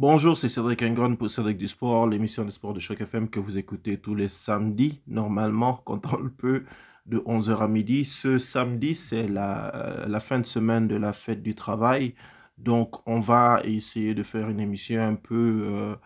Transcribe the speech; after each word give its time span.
Bonjour, 0.00 0.34
c'est 0.34 0.48
Cédric 0.48 0.80
Engron 0.80 1.14
pour 1.14 1.28
Cédric 1.28 1.58
du 1.58 1.68
Sport, 1.68 2.06
l'émission 2.06 2.42
de 2.46 2.50
sport 2.50 2.72
de 2.72 2.80
Choc 2.80 3.02
FM 3.02 3.28
que 3.28 3.38
vous 3.38 3.58
écoutez 3.58 3.98
tous 3.98 4.14
les 4.14 4.28
samedis, 4.28 5.02
normalement, 5.06 5.74
quand 5.84 6.10
on 6.14 6.16
le 6.16 6.30
peut, 6.30 6.64
de 7.04 7.18
11h 7.18 7.58
à 7.58 7.68
midi. 7.68 8.06
Ce 8.06 8.38
samedi, 8.38 8.94
c'est 8.94 9.28
la, 9.28 10.06
la, 10.08 10.20
fin 10.20 10.38
de 10.38 10.46
semaine 10.46 10.88
de 10.88 10.96
la 10.96 11.12
fête 11.12 11.42
du 11.42 11.54
travail. 11.54 12.14
Donc, 12.56 13.06
on 13.06 13.20
va 13.20 13.60
essayer 13.62 14.14
de 14.14 14.22
faire 14.22 14.48
une 14.48 14.60
émission 14.60 15.02
un 15.02 15.16
peu 15.16 15.68
euh, 15.68 15.96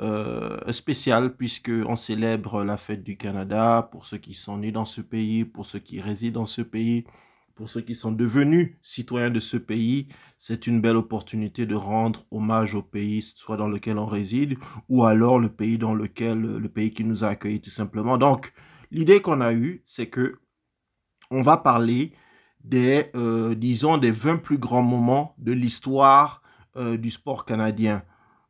euh, 0.00 0.72
spéciale, 0.72 1.36
puisqu'on 1.36 1.94
célèbre 1.94 2.64
la 2.64 2.76
fête 2.76 3.04
du 3.04 3.16
Canada 3.16 3.88
pour 3.92 4.06
ceux 4.06 4.18
qui 4.18 4.34
sont 4.34 4.56
nés 4.56 4.72
dans 4.72 4.86
ce 4.86 5.00
pays, 5.00 5.44
pour 5.44 5.66
ceux 5.66 5.78
qui 5.78 6.00
résident 6.00 6.40
dans 6.40 6.46
ce 6.46 6.62
pays 6.62 7.04
pour 7.56 7.70
ceux 7.70 7.80
qui 7.80 7.94
sont 7.94 8.12
devenus 8.12 8.76
citoyens 8.82 9.30
de 9.30 9.40
ce 9.40 9.56
pays, 9.56 10.08
c'est 10.38 10.66
une 10.66 10.82
belle 10.82 10.96
opportunité 10.96 11.64
de 11.64 11.74
rendre 11.74 12.26
hommage 12.30 12.74
au 12.74 12.82
pays, 12.82 13.22
soit 13.22 13.56
dans 13.56 13.66
lequel 13.66 13.98
on 13.98 14.06
réside, 14.06 14.58
ou 14.90 15.04
alors 15.04 15.38
le 15.38 15.48
pays 15.48 15.78
dans 15.78 15.94
lequel, 15.94 16.38
le 16.38 16.68
pays 16.68 16.92
qui 16.92 17.02
nous 17.02 17.24
a 17.24 17.28
accueillis 17.28 17.62
tout 17.62 17.70
simplement. 17.70 18.18
Donc, 18.18 18.52
l'idée 18.90 19.22
qu'on 19.22 19.40
a 19.40 19.54
eue, 19.54 19.82
c'est 19.86 20.08
que 20.08 20.38
on 21.30 21.40
va 21.42 21.56
parler 21.56 22.12
des, 22.62 23.10
euh, 23.14 23.54
disons, 23.54 23.96
des 23.96 24.10
20 24.10 24.36
plus 24.36 24.58
grands 24.58 24.82
moments 24.82 25.34
de 25.38 25.52
l'histoire 25.52 26.42
euh, 26.76 26.98
du 26.98 27.10
sport 27.10 27.46
canadien. 27.46 28.02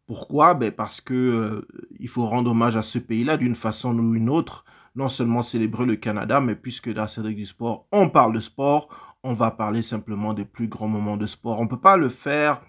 Pourquoi? 0.07 0.55
Ben 0.55 0.73
Parce 0.73 1.01
que 1.01 1.15
euh, 1.15 1.69
il 2.01 2.09
faut 2.09 2.27
rendre 2.27 2.51
hommage 2.51 2.77
à 2.77 2.83
ce 2.83 2.99
pays-là 2.99 3.37
d'une 3.37 3.55
façon 3.55 3.97
ou 3.97 4.15
une 4.15 4.29
autre 4.29 4.65
non 4.97 5.09
seulement 5.09 5.43
célébrer 5.43 5.85
le 5.87 5.97
Canada, 5.97 6.41
mais 6.41 6.55
puisque 6.57 6.93
dans 6.93 7.07
Cédric 7.07 7.37
du 7.37 7.47
sport, 7.47 7.87
on 7.93 8.09
parle 8.09 8.33
de 8.35 8.41
sport, 8.41 8.89
on 9.23 9.35
va 9.35 9.51
parler 9.51 9.83
simplement 9.83 10.35
des 10.35 10.45
plus 10.45 10.69
grands 10.69 10.89
moments 10.89 11.17
de 11.17 11.27
sport. 11.27 11.61
On 11.61 11.65
ne 11.65 11.69
peut 11.69 11.81
pas 11.81 11.97
le 11.97 12.09
faire 12.09 12.63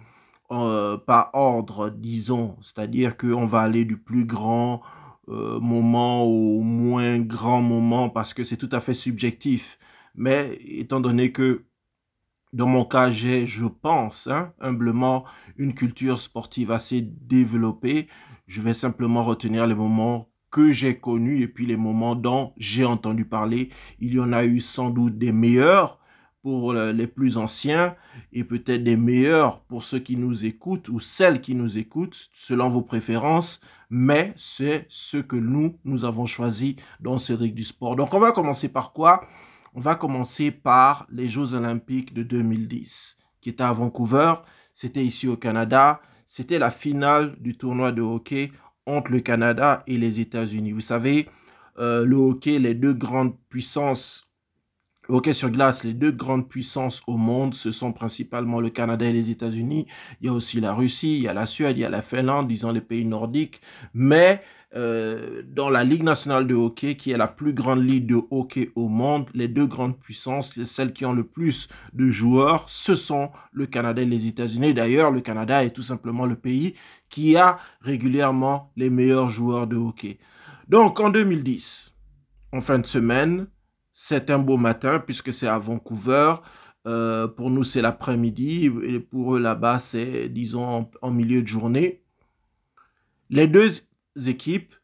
euh, 0.51 0.97
par 0.97 1.29
ordre, 1.33 1.89
disons, 1.89 2.57
c'est-à-dire 2.61 3.17
qu'on 3.17 3.45
va 3.45 3.61
aller 3.61 3.85
du 3.85 3.97
plus 3.97 4.25
grand 4.25 4.81
euh, 5.29 5.59
moment 5.59 6.23
au 6.23 6.61
moins 6.61 7.19
grand 7.19 7.61
moment 7.61 8.09
parce 8.09 8.33
que 8.33 8.43
c'est 8.43 8.57
tout 8.57 8.69
à 8.71 8.81
fait 8.81 8.93
subjectif. 8.93 9.77
Mais 10.15 10.57
étant 10.65 10.99
donné 10.99 11.31
que 11.31 11.65
dans 12.53 12.67
mon 12.67 12.85
cas, 12.85 13.11
j'ai, 13.11 13.45
je 13.45 13.65
pense, 13.65 14.27
hein, 14.27 14.53
humblement, 14.59 15.25
une 15.57 15.73
culture 15.73 16.19
sportive 16.21 16.71
assez 16.71 17.01
développée, 17.01 18.07
je 18.47 18.61
vais 18.61 18.73
simplement 18.73 19.23
retenir 19.23 19.67
les 19.67 19.75
moments 19.75 20.29
que 20.51 20.71
j'ai 20.71 20.97
connus 20.97 21.41
et 21.41 21.47
puis 21.47 21.65
les 21.65 21.77
moments 21.77 22.15
dont 22.15 22.53
j'ai 22.57 22.85
entendu 22.85 23.25
parler. 23.25 23.69
Il 23.99 24.13
y 24.13 24.19
en 24.19 24.33
a 24.33 24.45
eu 24.45 24.59
sans 24.59 24.89
doute 24.89 25.17
des 25.17 25.31
meilleurs 25.31 25.99
pour 26.41 26.73
les 26.73 27.07
plus 27.07 27.37
anciens 27.37 27.95
et 28.31 28.45
peut-être 28.45 28.83
des 28.83 28.95
meilleurs 28.95 29.59
pour 29.61 29.83
ceux 29.83 29.99
qui 29.99 30.15
nous 30.15 30.45
écoutent 30.45 30.87
ou 30.87 30.99
celles 30.99 31.41
qui 31.41 31.55
nous 31.55 31.77
écoutent 31.77 32.29
selon 32.33 32.69
vos 32.69 32.81
préférences, 32.81 33.59
mais 33.89 34.33
c'est 34.37 34.85
ce 34.87 35.17
que 35.17 35.35
nous, 35.35 35.77
nous 35.83 36.05
avons 36.05 36.25
choisi 36.25 36.77
dans 37.01 37.17
Cédric 37.17 37.53
du 37.53 37.65
Sport. 37.65 37.97
Donc 37.97 38.13
on 38.13 38.19
va 38.19 38.31
commencer 38.31 38.69
par 38.69 38.93
quoi? 38.93 39.27
On 39.73 39.81
va 39.81 39.95
commencer 39.95 40.51
par 40.51 41.05
les 41.11 41.27
Jeux 41.27 41.53
olympiques 41.53 42.13
de 42.13 42.23
2010 42.23 43.17
qui 43.41 43.49
étaient 43.49 43.63
à 43.63 43.73
Vancouver. 43.73 44.35
C'était 44.73 45.03
ici 45.03 45.27
au 45.27 45.35
Canada. 45.35 46.01
C'était 46.27 46.59
la 46.59 46.71
finale 46.71 47.35
du 47.39 47.57
tournoi 47.57 47.91
de 47.91 48.01
hockey 48.01 48.51
entre 48.87 49.11
le 49.11 49.19
Canada 49.19 49.83
et 49.85 49.97
les 49.97 50.19
États-Unis. 50.19 50.71
Vous 50.71 50.81
savez, 50.81 51.29
euh, 51.77 52.03
le 52.05 52.15
hockey, 52.15 52.57
les 52.57 52.73
deux 52.73 52.93
grandes 52.93 53.35
puissances, 53.49 54.26
le 55.07 55.15
hockey 55.15 55.33
sur 55.33 55.49
glace, 55.49 55.83
les 55.83 55.93
deux 55.93 56.11
grandes 56.11 56.49
puissances 56.49 57.01
au 57.07 57.17
monde, 57.17 57.53
ce 57.53 57.71
sont 57.71 57.93
principalement 57.93 58.59
le 58.59 58.69
Canada 58.69 59.05
et 59.05 59.13
les 59.13 59.29
États-Unis. 59.29 59.87
Il 60.21 60.27
y 60.27 60.29
a 60.29 60.33
aussi 60.33 60.59
la 60.59 60.73
Russie, 60.73 61.17
il 61.17 61.23
y 61.23 61.27
a 61.27 61.33
la 61.33 61.45
Suède, 61.45 61.77
il 61.77 61.81
y 61.81 61.85
a 61.85 61.89
la 61.89 62.01
Finlande, 62.01 62.47
disons 62.47 62.71
les 62.71 62.81
pays 62.81 63.05
nordiques. 63.05 63.61
Mais 63.93 64.41
euh, 64.75 65.43
dans 65.47 65.69
la 65.69 65.85
Ligue 65.85 66.03
nationale 66.03 66.45
de 66.45 66.53
hockey, 66.53 66.97
qui 66.97 67.11
est 67.11 67.17
la 67.17 67.27
plus 67.27 67.53
grande 67.53 67.83
ligue 67.83 68.05
de 68.05 68.21
hockey 68.31 68.71
au 68.75 68.89
monde, 68.89 69.27
les 69.33 69.47
deux 69.47 69.65
grandes 69.65 69.97
puissances, 69.97 70.61
celles 70.65 70.91
qui 70.91 71.05
ont 71.05 71.13
le 71.13 71.23
plus 71.23 71.69
de 71.93 72.09
joueurs, 72.09 72.67
ce 72.67 72.97
sont 72.97 73.31
le 73.53 73.65
Canada 73.65 74.01
et 74.01 74.05
les 74.05 74.27
États-Unis. 74.27 74.73
D'ailleurs, 74.73 75.11
le 75.11 75.21
Canada 75.21 75.63
est 75.63 75.71
tout 75.71 75.83
simplement 75.83 76.25
le 76.25 76.35
pays 76.35 76.75
qui 77.09 77.37
a 77.37 77.59
régulièrement 77.79 78.71
les 78.75 78.89
meilleurs 78.89 79.29
joueurs 79.29 79.67
de 79.67 79.77
hockey. 79.77 80.19
Donc 80.67 80.99
en 80.99 81.09
2010, 81.09 81.93
en 82.51 82.59
fin 82.59 82.79
de 82.79 82.85
semaine, 82.85 83.47
c'est 83.99 84.29
un 84.29 84.37
beau 84.37 84.57
matin 84.57 84.99
puisque 84.99 85.33
c'est 85.33 85.47
à 85.47 85.57
Vancouver. 85.57 86.35
Euh, 86.85 87.27
pour 87.27 87.49
nous, 87.49 87.63
c'est 87.63 87.81
l'après-midi 87.81 88.71
et 88.83 88.99
pour 88.99 89.35
eux 89.35 89.39
là-bas, 89.39 89.79
c'est, 89.79 90.29
disons, 90.29 90.87
en, 91.01 91.11
milieu 91.11 91.41
de 91.41 91.47
journée. 91.47 92.03
Les 93.31 93.47
deux 93.47 93.71
équipes 94.27 94.75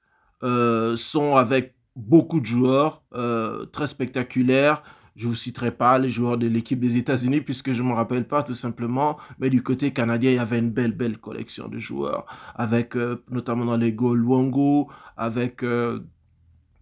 euh, 0.42 0.96
sont 0.96 1.36
avec 1.36 1.76
beaucoup 1.96 2.40
de 2.40 2.48
joueurs 2.48 3.04
euh, 3.14 3.68
très 3.68 3.86
spectaculaires. 3.86 4.82
Je 5.16 5.28
vous 5.28 5.36
citerai 5.36 5.70
pas 5.70 6.00
les 6.00 6.10
joueurs 6.10 6.40
de 6.40 6.48
l'équipe 6.48 6.80
des 6.80 6.98
États-Unis 6.98 7.42
puisque 7.42 7.72
je 7.72 7.84
ne 7.84 7.90
me 7.90 7.94
rappelle 7.94 8.28
pas 8.28 8.42
tout 8.42 8.56
simplement. 8.56 9.18
Mais 9.38 9.52
du 9.52 9.62
côté 9.62 9.94
canadien, 9.94 10.32
il 10.32 10.38
y 10.38 10.40
avait 10.40 10.58
une 10.58 10.72
belle, 10.72 10.94
belle 10.94 11.20
collection 11.20 11.68
de 11.68 11.78
joueurs 11.78 12.26
avec 12.56 12.96
notamment 13.30 13.66
dans 13.66 13.78
les 13.78 13.94
goals 13.94 14.26
Wongo, 14.26 14.90
avec 15.18 15.64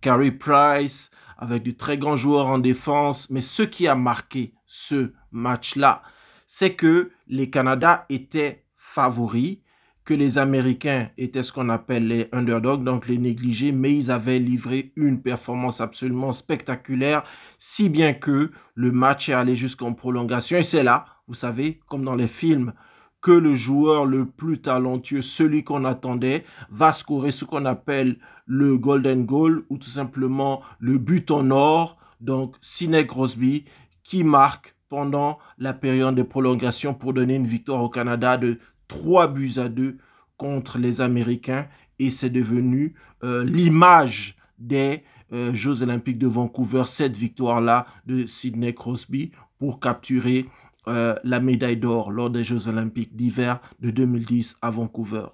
Carey 0.01 0.31
Price, 0.31 1.11
avec 1.37 1.63
de 1.63 1.71
très 1.71 1.97
grands 1.97 2.15
joueurs 2.15 2.47
en 2.47 2.59
défense. 2.59 3.29
Mais 3.29 3.41
ce 3.41 3.63
qui 3.63 3.87
a 3.87 3.95
marqué 3.95 4.53
ce 4.65 5.13
match-là, 5.31 6.01
c'est 6.47 6.73
que 6.73 7.11
les 7.27 7.49
Canada 7.49 8.05
étaient 8.09 8.65
favoris 8.75 9.59
que 10.03 10.13
les 10.13 10.37
Américains 10.37 11.09
étaient 11.17 11.43
ce 11.43 11.51
qu'on 11.51 11.69
appelle 11.69 12.07
les 12.07 12.27
underdogs, 12.31 12.83
donc 12.83 13.07
les 13.07 13.17
négligés, 13.17 13.71
mais 13.71 13.95
ils 13.95 14.11
avaient 14.11 14.39
livré 14.39 14.91
une 14.95 15.21
performance 15.21 15.79
absolument 15.79 16.31
spectaculaire, 16.31 17.23
si 17.59 17.87
bien 17.87 18.13
que 18.13 18.51
le 18.73 18.91
match 18.91 19.29
est 19.29 19.33
allé 19.33 19.55
jusqu'en 19.55 19.93
prolongation. 19.93 20.57
Et 20.57 20.63
c'est 20.63 20.83
là, 20.83 21.05
vous 21.27 21.33
savez, 21.35 21.79
comme 21.87 22.03
dans 22.03 22.15
les 22.15 22.27
films, 22.27 22.73
que 23.21 23.31
le 23.31 23.55
joueur 23.55 24.05
le 24.05 24.25
plus 24.25 24.61
talentueux, 24.61 25.21
celui 25.21 25.63
qu'on 25.63 25.85
attendait, 25.85 26.43
va 26.69 26.91
scorer 26.91 27.31
ce 27.31 27.45
qu'on 27.45 27.65
appelle 27.65 28.17
le 28.45 28.77
golden 28.77 29.25
goal 29.25 29.63
ou 29.69 29.77
tout 29.77 29.89
simplement 29.89 30.61
le 30.79 30.97
but 30.97 31.29
en 31.31 31.51
or. 31.51 31.97
Donc, 32.19 32.55
Sidney 32.61 33.05
Crosby 33.05 33.65
qui 34.03 34.23
marque 34.23 34.75
pendant 34.89 35.39
la 35.57 35.73
période 35.73 36.15
de 36.15 36.23
prolongation 36.23 36.93
pour 36.93 37.13
donner 37.13 37.35
une 37.35 37.47
victoire 37.47 37.83
au 37.83 37.89
Canada 37.89 38.37
de 38.37 38.59
3 38.87 39.27
buts 39.27 39.53
à 39.57 39.69
2 39.69 39.97
contre 40.37 40.77
les 40.79 40.99
Américains 40.99 41.67
et 41.99 42.09
c'est 42.09 42.29
devenu 42.29 42.95
euh, 43.23 43.43
l'image 43.43 44.35
des 44.57 45.03
euh, 45.33 45.53
Jeux 45.53 45.81
olympiques 45.81 46.17
de 46.17 46.27
Vancouver, 46.27 46.83
cette 46.87 47.15
victoire-là 47.15 47.85
de 48.05 48.25
Sidney 48.25 48.73
Crosby 48.73 49.31
pour 49.59 49.79
capturer 49.79 50.47
euh, 50.87 51.15
la 51.23 51.39
médaille 51.39 51.77
d'or 51.77 52.11
lors 52.11 52.29
des 52.29 52.43
Jeux 52.43 52.67
olympiques 52.67 53.15
d'hiver 53.15 53.59
de 53.79 53.91
2010 53.91 54.57
à 54.61 54.71
Vancouver. 54.71 55.27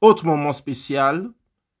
Autre 0.00 0.24
moment 0.24 0.52
spécial, 0.52 1.30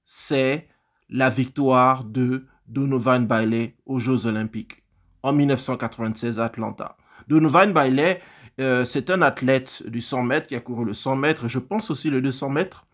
c'est 0.04 0.68
la 1.08 1.30
victoire 1.30 2.04
de 2.04 2.46
Donovan 2.66 3.26
Bailey 3.26 3.76
aux 3.86 3.98
Jeux 3.98 4.26
olympiques 4.26 4.82
en 5.22 5.32
1996 5.32 6.40
à 6.40 6.46
Atlanta. 6.46 6.96
Donovan 7.28 7.72
Bailey 7.72 8.20
euh, 8.60 8.84
c'est 8.84 9.10
un 9.10 9.22
athlète 9.22 9.82
du 9.86 10.00
100 10.00 10.24
mètres 10.24 10.46
qui 10.46 10.54
a 10.54 10.60
couru 10.60 10.84
le 10.84 10.94
100 10.94 11.16
mètres, 11.16 11.48
je 11.48 11.58
pense 11.58 11.90
aussi 11.90 12.10
le 12.10 12.20
200 12.20 12.50
mètres, 12.50 12.86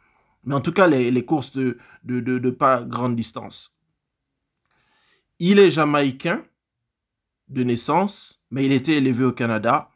mais 0.44 0.54
en 0.54 0.60
tout 0.60 0.72
cas 0.72 0.86
les, 0.86 1.24
courses 1.24 1.52
de, 1.52 1.78
de, 2.04 2.50
pas 2.50 2.82
grande 2.82 3.16
distance. 3.16 3.74
Il 5.40 5.58
est 5.58 5.70
jamaïcain 5.70 6.44
de 7.48 7.64
naissance, 7.64 8.37
mais 8.50 8.64
il 8.64 8.72
était 8.72 8.96
élevé 8.96 9.24
au 9.24 9.32
Canada 9.32 9.90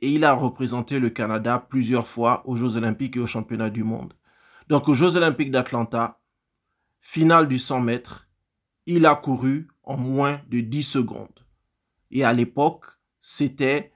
et 0.00 0.10
il 0.10 0.24
a 0.24 0.32
représenté 0.32 0.98
le 0.98 1.10
Canada 1.10 1.64
plusieurs 1.68 2.06
fois 2.06 2.42
aux 2.46 2.56
Jeux 2.56 2.76
olympiques 2.76 3.16
et 3.16 3.20
aux 3.20 3.26
championnats 3.26 3.70
du 3.70 3.84
monde. 3.84 4.14
Donc 4.68 4.88
aux 4.88 4.94
Jeux 4.94 5.16
olympiques 5.16 5.50
d'Atlanta, 5.50 6.20
finale 7.00 7.48
du 7.48 7.58
100 7.58 7.80
mètres, 7.80 8.28
il 8.86 9.06
a 9.06 9.14
couru 9.14 9.68
en 9.82 9.96
moins 9.96 10.40
de 10.48 10.60
10 10.60 10.82
secondes. 10.82 11.44
Et 12.10 12.24
à 12.24 12.32
l'époque, 12.32 12.86
c'était 13.20 13.92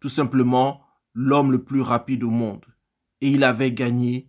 tout 0.00 0.08
simplement 0.08 0.84
l'homme 1.14 1.52
le 1.52 1.62
plus 1.62 1.80
rapide 1.80 2.24
au 2.24 2.30
monde. 2.30 2.64
Et 3.20 3.28
il 3.28 3.44
avait 3.44 3.72
gagné 3.72 4.28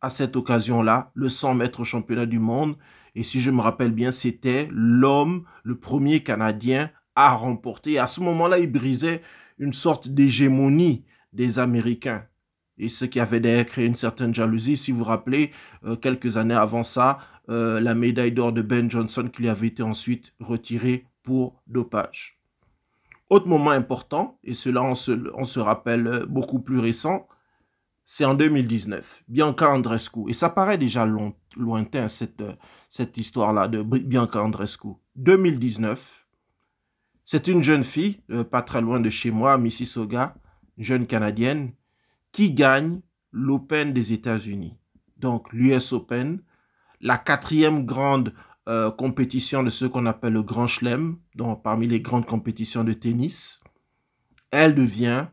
à 0.00 0.10
cette 0.10 0.36
occasion-là 0.36 1.10
le 1.14 1.28
100 1.28 1.54
mètres 1.54 1.84
championnat 1.84 2.26
du 2.26 2.38
monde. 2.38 2.76
Et 3.14 3.22
si 3.22 3.40
je 3.40 3.50
me 3.50 3.60
rappelle 3.60 3.92
bien, 3.92 4.10
c'était 4.10 4.68
l'homme, 4.70 5.44
le 5.62 5.78
premier 5.78 6.22
Canadien 6.22 6.90
à 7.18 7.34
remporter. 7.34 7.98
À 7.98 8.06
ce 8.06 8.20
moment-là, 8.20 8.60
il 8.60 8.70
brisait 8.70 9.22
une 9.58 9.72
sorte 9.72 10.08
d'hégémonie 10.08 11.04
des 11.32 11.58
Américains. 11.58 12.22
Et 12.78 12.88
ce 12.88 13.04
qui 13.04 13.18
avait 13.18 13.40
d'ailleurs 13.40 13.66
créé 13.66 13.86
une 13.86 13.96
certaine 13.96 14.32
jalousie. 14.32 14.76
Si 14.76 14.92
vous 14.92 14.98
vous 14.98 15.04
rappelez, 15.04 15.50
euh, 15.84 15.96
quelques 15.96 16.36
années 16.36 16.54
avant 16.54 16.84
ça, 16.84 17.18
euh, 17.48 17.80
la 17.80 17.96
médaille 17.96 18.30
d'or 18.30 18.52
de 18.52 18.62
Ben 18.62 18.88
Johnson 18.88 19.28
qui 19.32 19.42
lui 19.42 19.48
avait 19.48 19.66
été 19.66 19.82
ensuite 19.82 20.32
retirée 20.38 21.06
pour 21.24 21.60
dopage. 21.66 22.38
Autre 23.30 23.48
moment 23.48 23.72
important, 23.72 24.38
et 24.44 24.54
cela 24.54 24.84
on 24.84 24.94
se, 24.94 25.58
rappelle 25.58 26.24
beaucoup 26.28 26.60
plus 26.60 26.78
récent, 26.78 27.26
c'est 28.04 28.24
en 28.24 28.34
2019, 28.34 29.24
Bianca 29.26 29.68
Andrescu. 29.68 30.20
Et 30.28 30.34
ça 30.34 30.48
paraît 30.48 30.78
déjà 30.78 31.04
lointain, 31.56 32.06
cette, 32.06 32.44
cette 32.88 33.18
histoire-là 33.18 33.66
de 33.66 33.82
Bianca 33.82 34.40
Andrescu. 34.40 34.94
2019, 35.16 36.17
c'est 37.30 37.46
une 37.46 37.62
jeune 37.62 37.84
fille, 37.84 38.22
euh, 38.30 38.42
pas 38.42 38.62
très 38.62 38.80
loin 38.80 39.00
de 39.00 39.10
chez 39.10 39.30
moi, 39.30 39.58
Mississauga, 39.58 40.34
jeune 40.78 41.06
canadienne, 41.06 41.72
qui 42.32 42.52
gagne 42.52 43.02
l'Open 43.32 43.92
des 43.92 44.14
États-Unis. 44.14 44.78
Donc 45.18 45.52
l'US 45.52 45.92
Open, 45.92 46.40
la 47.02 47.18
quatrième 47.18 47.84
grande 47.84 48.32
euh, 48.66 48.90
compétition 48.90 49.62
de 49.62 49.68
ce 49.68 49.84
qu'on 49.84 50.06
appelle 50.06 50.32
le 50.32 50.42
Grand 50.42 50.66
Chelem, 50.66 51.18
donc 51.34 51.62
parmi 51.62 51.86
les 51.86 52.00
grandes 52.00 52.24
compétitions 52.24 52.82
de 52.82 52.94
tennis. 52.94 53.60
Elle 54.50 54.74
devient 54.74 55.26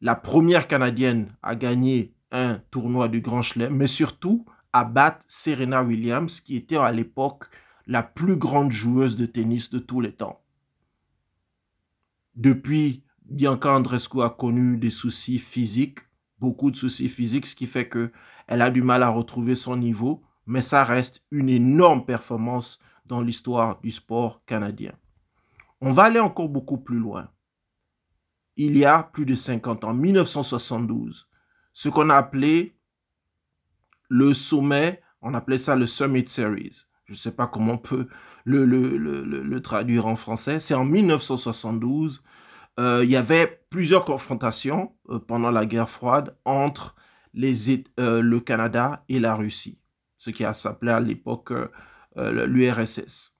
la 0.00 0.14
première 0.14 0.66
Canadienne 0.66 1.36
à 1.42 1.56
gagner 1.56 2.14
un 2.30 2.62
tournoi 2.70 3.08
du 3.08 3.20
Grand 3.20 3.42
Chelem, 3.42 3.76
mais 3.76 3.86
surtout 3.86 4.46
à 4.72 4.84
battre 4.84 5.22
Serena 5.28 5.82
Williams, 5.82 6.40
qui 6.40 6.56
était 6.56 6.76
à 6.76 6.90
l'époque 6.90 7.44
la 7.86 8.02
plus 8.02 8.36
grande 8.36 8.72
joueuse 8.72 9.16
de 9.16 9.26
tennis 9.26 9.68
de 9.68 9.78
tous 9.78 10.00
les 10.00 10.12
temps. 10.12 10.40
Depuis, 12.36 13.02
Bianca 13.24 13.74
Andrescu 13.74 14.22
a 14.22 14.30
connu 14.30 14.76
des 14.76 14.90
soucis 14.90 15.38
physiques, 15.38 16.00
beaucoup 16.38 16.70
de 16.70 16.76
soucis 16.76 17.08
physiques, 17.08 17.46
ce 17.46 17.56
qui 17.56 17.66
fait 17.66 17.88
qu'elle 17.88 18.62
a 18.62 18.70
du 18.70 18.82
mal 18.82 19.02
à 19.02 19.08
retrouver 19.08 19.54
son 19.54 19.76
niveau, 19.76 20.22
mais 20.46 20.62
ça 20.62 20.84
reste 20.84 21.22
une 21.30 21.48
énorme 21.48 22.04
performance 22.04 22.78
dans 23.06 23.20
l'histoire 23.20 23.80
du 23.80 23.90
sport 23.90 24.42
canadien. 24.46 24.92
On 25.80 25.92
va 25.92 26.04
aller 26.04 26.20
encore 26.20 26.48
beaucoup 26.48 26.78
plus 26.78 26.98
loin 26.98 27.28
il 28.56 28.76
y 28.76 28.84
a 28.84 29.02
plus 29.02 29.26
de 29.26 29.34
50 29.34 29.84
ans, 29.84 29.94
1972, 29.94 31.28
ce 31.72 31.88
qu'on 31.88 32.10
a 32.10 32.16
appelé 32.16 32.74
le 34.08 34.32
sommet, 34.34 35.02
on 35.20 35.34
appelait 35.34 35.58
ça 35.58 35.76
le 35.76 35.86
Summit 35.86 36.28
Series. 36.28 36.84
Je 37.06 37.12
ne 37.12 37.18
sais 37.18 37.30
pas 37.30 37.46
comment 37.46 37.74
on 37.74 37.78
peut 37.78 38.08
le, 38.44 39.58
traduire 39.60 40.06
en 40.06 40.16
français. 40.16 40.58
C'est 40.60 40.74
en 40.74 40.84
1972. 40.84 42.22
Euh, 42.78 43.04
il 43.04 43.10
y 43.10 43.16
avait 43.16 43.62
plusieurs 43.70 44.04
confrontations 44.04 44.94
euh, 45.08 45.18
pendant 45.18 45.50
la 45.50 45.66
guerre 45.66 45.88
froide 45.88 46.36
entre 46.44 46.94
euh, 47.36 48.20
le 48.20 48.40
Canada 48.40 49.04
et 49.08 49.20
la 49.20 49.34
Russie, 49.34 49.78
ce 50.18 50.30
qui 50.30 50.44
s'appelé 50.52 50.90
à 50.90 51.00
l'époque 51.00 51.52
l'URSS. 52.16 53.34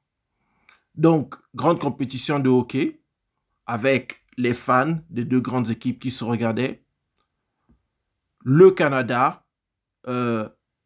Donc, 0.94 1.34
grande 1.54 1.80
compétition 1.80 2.38
de 2.38 2.50
hockey 2.50 3.00
avec 3.66 4.20
les 4.36 4.52
fans 4.52 4.98
des 5.08 5.24
deux 5.24 5.40
grandes 5.40 5.70
équipes 5.70 5.98
qui 5.98 6.10
se 6.10 6.24
regardaient. 6.24 6.84
Le 8.44 8.70
Canada 8.70 9.46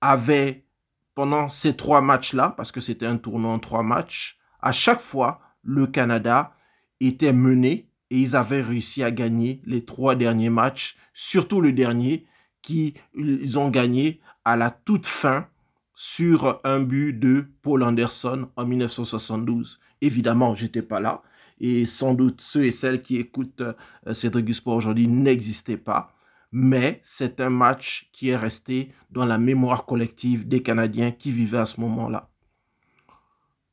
avait, 0.00 0.66
pendant 1.14 1.48
ces 1.48 1.76
trois 1.76 2.00
matchs-là, 2.00 2.54
parce 2.56 2.72
que 2.72 2.80
c'était 2.80 3.06
un 3.06 3.16
tournoi 3.16 3.52
en 3.52 3.58
trois 3.58 3.82
matchs, 3.82 4.38
à 4.60 4.72
chaque 4.72 5.00
fois, 5.00 5.40
le 5.62 5.86
Canada 5.86 6.54
était 7.00 7.32
mené 7.32 7.88
et 8.10 8.20
ils 8.20 8.36
avaient 8.36 8.62
réussi 8.62 9.02
à 9.02 9.10
gagner 9.10 9.62
les 9.64 9.84
trois 9.84 10.14
derniers 10.14 10.50
matchs, 10.50 10.96
surtout 11.14 11.60
le 11.60 11.72
dernier, 11.72 12.26
qui 12.62 12.94
ils 13.14 13.58
ont 13.58 13.70
gagné 13.70 14.20
à 14.44 14.56
la 14.56 14.70
toute 14.70 15.06
fin 15.06 15.46
sur 15.94 16.60
un 16.64 16.80
but 16.80 17.12
de 17.12 17.46
Paul 17.62 17.82
Anderson 17.82 18.48
en 18.56 18.66
1972. 18.66 19.80
Évidemment, 20.00 20.54
j'étais 20.54 20.82
pas 20.82 21.00
là, 21.00 21.22
et 21.60 21.86
sans 21.86 22.14
doute 22.14 22.40
ceux 22.40 22.64
et 22.64 22.72
celles 22.72 23.02
qui 23.02 23.16
écoutent 23.16 23.60
euh, 23.60 24.14
Cédric 24.14 24.54
Sport 24.54 24.76
aujourd'hui 24.76 25.08
n'existaient 25.08 25.76
pas. 25.76 26.14
Mais 26.52 27.00
c'est 27.04 27.40
un 27.40 27.50
match 27.50 28.08
qui 28.12 28.30
est 28.30 28.36
resté 28.36 28.92
dans 29.10 29.24
la 29.24 29.38
mémoire 29.38 29.86
collective 29.86 30.48
des 30.48 30.62
Canadiens 30.62 31.12
qui 31.12 31.30
vivaient 31.30 31.58
à 31.58 31.66
ce 31.66 31.80
moment-là. 31.80 32.30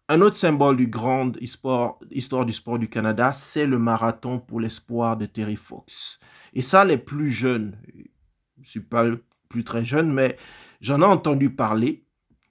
Un 0.09 0.21
autre 0.21 0.37
symbole 0.37 0.77
du 0.77 0.87
grand 0.87 1.33
histoire, 1.41 1.97
du 2.01 2.21
sport 2.53 2.79
du 2.79 2.87
Canada, 2.87 3.33
c'est 3.33 3.65
le 3.65 3.77
marathon 3.77 4.39
pour 4.39 4.61
l'espoir 4.61 5.17
de 5.17 5.25
Terry 5.25 5.57
Fox. 5.57 6.19
Et 6.53 6.61
ça, 6.61 6.85
les 6.85 6.97
plus 6.97 7.29
jeunes, 7.29 7.77
je 7.93 8.61
ne 8.61 8.65
suis 8.65 8.79
pas 8.79 9.05
plus 9.49 9.65
très 9.65 9.83
jeune, 9.83 10.13
mais 10.13 10.37
j'en 10.79 11.01
ai 11.01 11.05
entendu 11.05 11.49
parler. 11.49 12.05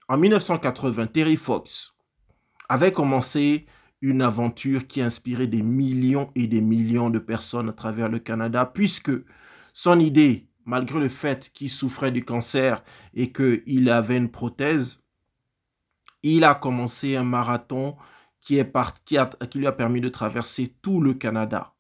En 0.08 0.18
1980, 0.18 1.06
Terry 1.06 1.36
Fox 1.36 1.94
avait 2.68 2.92
commencé 2.92 3.66
une 4.02 4.20
aventure 4.20 4.86
qui 4.86 5.00
a 5.00 5.06
inspiré 5.06 5.46
des 5.46 5.62
millions 5.62 6.30
et 6.34 6.46
des 6.46 6.60
millions 6.60 7.08
de 7.08 7.18
personnes 7.18 7.70
à 7.70 7.72
travers 7.72 8.10
le 8.10 8.18
Canada, 8.18 8.66
puisque 8.66 9.12
son 9.78 10.00
idée, 10.00 10.48
malgré 10.64 10.98
le 10.98 11.10
fait 11.10 11.50
qu'il 11.52 11.68
souffrait 11.68 12.10
du 12.10 12.24
cancer 12.24 12.82
et 13.12 13.30
qu'il 13.30 13.90
avait 13.90 14.16
une 14.16 14.30
prothèse, 14.30 15.02
il 16.22 16.44
a 16.44 16.54
commencé 16.54 17.14
un 17.14 17.24
marathon 17.24 17.94
qui, 18.40 18.54
lui 18.54 19.66
a 19.66 19.72
permis 19.72 20.00
de 20.00 20.08
traverser 20.08 20.74
tout 20.80 21.02
le 21.02 21.12
Canada. 21.12 21.74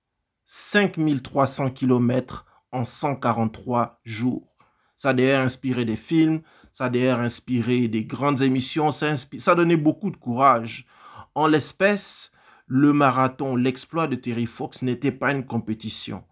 5300 0.44 1.70
km 1.70 2.44
en 2.70 2.84
143 2.84 3.98
jours. 4.04 4.54
Ça 4.94 5.08
a 5.08 5.14
d'ailleurs 5.14 5.46
inspiré 5.46 5.86
des 5.86 5.96
films, 5.96 6.42
ça 6.72 6.84
a 6.84 6.90
d'ailleurs 6.90 7.20
inspiré 7.20 7.88
des 7.88 8.04
grandes 8.04 8.42
émissions, 8.42 8.90
ça 8.90 9.14
a 9.46 9.54
donné 9.54 9.78
beaucoup 9.78 10.10
de 10.10 10.18
courage 10.18 10.86
en 11.34 11.46
l'espèce, 11.46 12.30
le 12.66 12.92
marathon, 12.92 13.56
l'exploit 13.56 14.06
de 14.06 14.16
Terry 14.16 14.44
Fox 14.46 14.82
n'était 14.82 15.12
pas 15.12 15.32
une 15.32 15.46
compétition, 15.46 16.24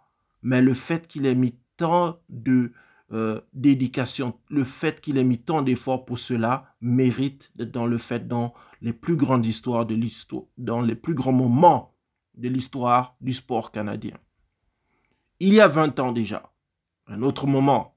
mais 0.45 0.63
le 0.63 0.75
fait 0.75 1.09
qu'il 1.09 1.27
ait 1.27 1.35
mis 1.35 1.57
tant 1.77 2.21
de 2.29 2.73
euh, 3.13 3.41
dédication, 3.55 4.39
le 4.49 4.63
fait 4.63 5.01
qu'il 5.01 5.19
ait 5.19 5.25
mis 5.25 5.39
tant 5.39 5.63
d'efforts 5.63 6.05
pour 6.05 6.19
cela 6.19 6.75
mérite 6.81 7.51
dans 7.57 7.87
le 7.87 7.99
fait 7.99 8.29
dans 8.29 8.55
les 8.81 8.93
plus 8.93 9.17
grandes 9.17 9.47
histoires 9.47 9.87
de 9.87 9.95
l'histoire, 9.95 10.45
dans 10.59 10.83
les 10.83 10.95
plus 10.95 11.15
grands 11.15 11.33
moments 11.33 11.95
de 12.37 12.49
l'histoire 12.49 13.17
du 13.21 13.33
sport 13.33 13.73
canadien. 13.73 14.17
Il 15.41 15.55
y 15.55 15.61
a 15.61 15.69
20 15.69 15.99
ans 15.99 16.13
déjà, 16.13 16.53
un 17.07 17.23
autre 17.23 17.47
moment, 17.47 17.97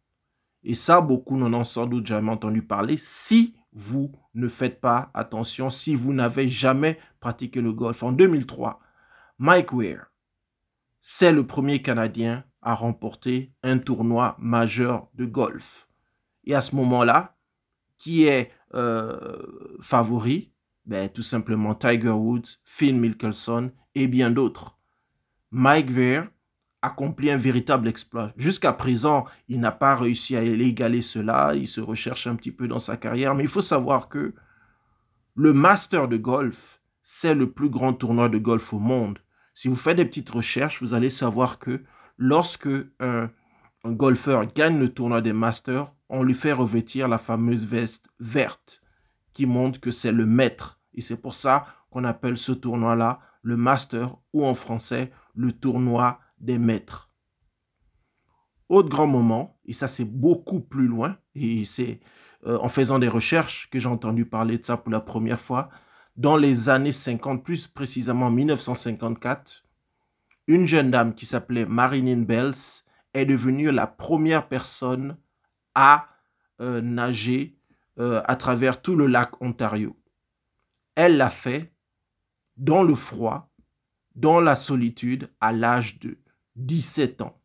et 0.63 0.73
ça 0.75 1.01
beaucoup 1.01 1.37
n'en 1.37 1.53
ont 1.53 1.63
sans 1.63 1.85
doute 1.85 2.07
jamais 2.07 2.31
entendu 2.31 2.61
parler, 2.61 2.97
si 2.97 3.55
vous 3.73 4.11
ne 4.33 4.47
faites 4.47 4.81
pas 4.81 5.11
attention 5.13 5.69
si 5.69 5.95
vous 5.95 6.13
n'avez 6.13 6.49
jamais 6.49 6.97
pratiqué 7.19 7.61
le 7.61 7.73
golf. 7.73 8.03
En 8.03 8.11
2003, 8.11 8.79
Mike 9.37 9.73
Weir, 9.73 10.11
c'est 11.09 11.31
le 11.31 11.47
premier 11.47 11.81
Canadien 11.81 12.43
à 12.61 12.75
remporter 12.75 13.53
un 13.63 13.77
tournoi 13.77 14.35
majeur 14.39 15.07
de 15.13 15.23
golf. 15.23 15.87
Et 16.43 16.53
à 16.53 16.59
ce 16.59 16.75
moment-là, 16.75 17.37
qui 17.97 18.25
est 18.25 18.51
euh, 18.73 19.37
favori? 19.81 20.51
Ben, 20.85 21.07
Tout 21.07 21.23
simplement 21.23 21.75
Tiger 21.75 22.09
Woods, 22.09 22.59
Phil 22.65 22.97
Mickelson 22.97 23.71
et 23.95 24.07
bien 24.07 24.31
d'autres. 24.31 24.77
Mike 25.51 25.91
Weir 25.91 26.27
accompli 26.81 27.31
un 27.31 27.37
véritable 27.37 27.87
exploit. 27.87 28.33
Jusqu'à 28.35 28.73
présent, 28.73 29.23
il 29.47 29.61
n'a 29.61 29.71
pas 29.71 29.95
réussi 29.95 30.35
à 30.35 30.43
égaler 30.43 31.01
cela, 31.01 31.55
il 31.55 31.69
se 31.69 31.79
recherche 31.79 32.27
un 32.27 32.35
petit 32.35 32.51
peu 32.51 32.67
dans 32.67 32.79
sa 32.79 32.97
carrière, 32.97 33.33
mais 33.33 33.43
il 33.43 33.49
faut 33.49 33.61
savoir 33.61 34.09
que 34.09 34.35
le 35.35 35.53
Master 35.53 36.09
de 36.09 36.17
golf, 36.17 36.81
c'est 37.01 37.33
le 37.33 37.49
plus 37.49 37.69
grand 37.69 37.93
tournoi 37.93 38.27
de 38.27 38.39
golf 38.39 38.73
au 38.73 38.79
monde. 38.79 39.19
Si 39.57 39.69
vous 39.69 39.75
faites 39.75 39.97
des 39.97 40.05
petites 40.05 40.29
recherches, 40.29 40.83
vous 40.83 40.93
allez 40.93 41.09
savoir 41.09 41.57
que 41.57 41.83
lorsque 42.19 42.69
un, 42.99 43.31
un 43.83 43.91
golfeur 43.91 44.45
gagne 44.53 44.77
le 44.77 44.89
tournoi 44.89 45.19
des 45.21 45.33
Masters, 45.33 45.91
on 46.09 46.21
lui 46.21 46.35
fait 46.35 46.53
revêtir 46.53 47.07
la 47.07 47.17
fameuse 47.17 47.65
veste 47.65 48.07
verte 48.19 48.83
qui 49.33 49.47
montre 49.47 49.79
que 49.79 49.89
c'est 49.89 50.11
le 50.11 50.27
maître. 50.27 50.79
Et 50.93 51.01
c'est 51.01 51.17
pour 51.17 51.33
ça 51.33 51.65
qu'on 51.89 52.03
appelle 52.03 52.37
ce 52.37 52.51
tournoi-là 52.51 53.19
le 53.41 53.57
Master 53.57 54.15
ou 54.31 54.45
en 54.45 54.53
français 54.53 55.11
le 55.33 55.51
tournoi 55.51 56.19
des 56.37 56.59
maîtres. 56.59 57.09
Autre 58.69 58.89
grand 58.89 59.07
moment, 59.07 59.57
et 59.65 59.73
ça 59.73 59.87
c'est 59.87 60.05
beaucoup 60.05 60.59
plus 60.59 60.85
loin, 60.85 61.17
et 61.33 61.65
c'est 61.65 61.99
euh, 62.45 62.59
en 62.61 62.67
faisant 62.67 62.99
des 62.99 63.07
recherches 63.07 63.71
que 63.71 63.79
j'ai 63.79 63.89
entendu 63.89 64.23
parler 64.23 64.59
de 64.59 64.65
ça 64.67 64.77
pour 64.77 64.91
la 64.91 64.99
première 64.99 65.39
fois, 65.39 65.71
dans 66.17 66.35
les 66.35 66.67
années 66.67 66.91
50, 66.91 67.43
plus 67.43 67.67
précisément 67.67 68.31
1954, 68.31 69.63
une 70.47 70.67
jeune 70.67 70.91
dame 70.91 71.13
qui 71.13 71.25
s'appelait 71.25 71.65
Marilyn 71.65 72.21
Bells 72.21 72.83
est 73.13 73.25
devenue 73.25 73.71
la 73.71 73.85
première 73.85 74.47
personne 74.47 75.17
à 75.75 76.09
euh, 76.59 76.81
nager 76.81 77.55
euh, 77.99 78.21
à 78.25 78.35
travers 78.35 78.81
tout 78.81 78.95
le 78.95 79.05
lac 79.05 79.41
Ontario. 79.41 79.95
Elle 80.95 81.17
l'a 81.17 81.29
fait 81.29 81.71
dans 82.57 82.81
le 82.81 82.95
froid, 82.95 83.51
dans 84.15 84.41
la 84.41 84.55
solitude, 84.55 85.29
à 85.39 85.51
l'âge 85.51 85.99
de 85.99 86.17
17 86.55 87.21
ans. 87.21 87.39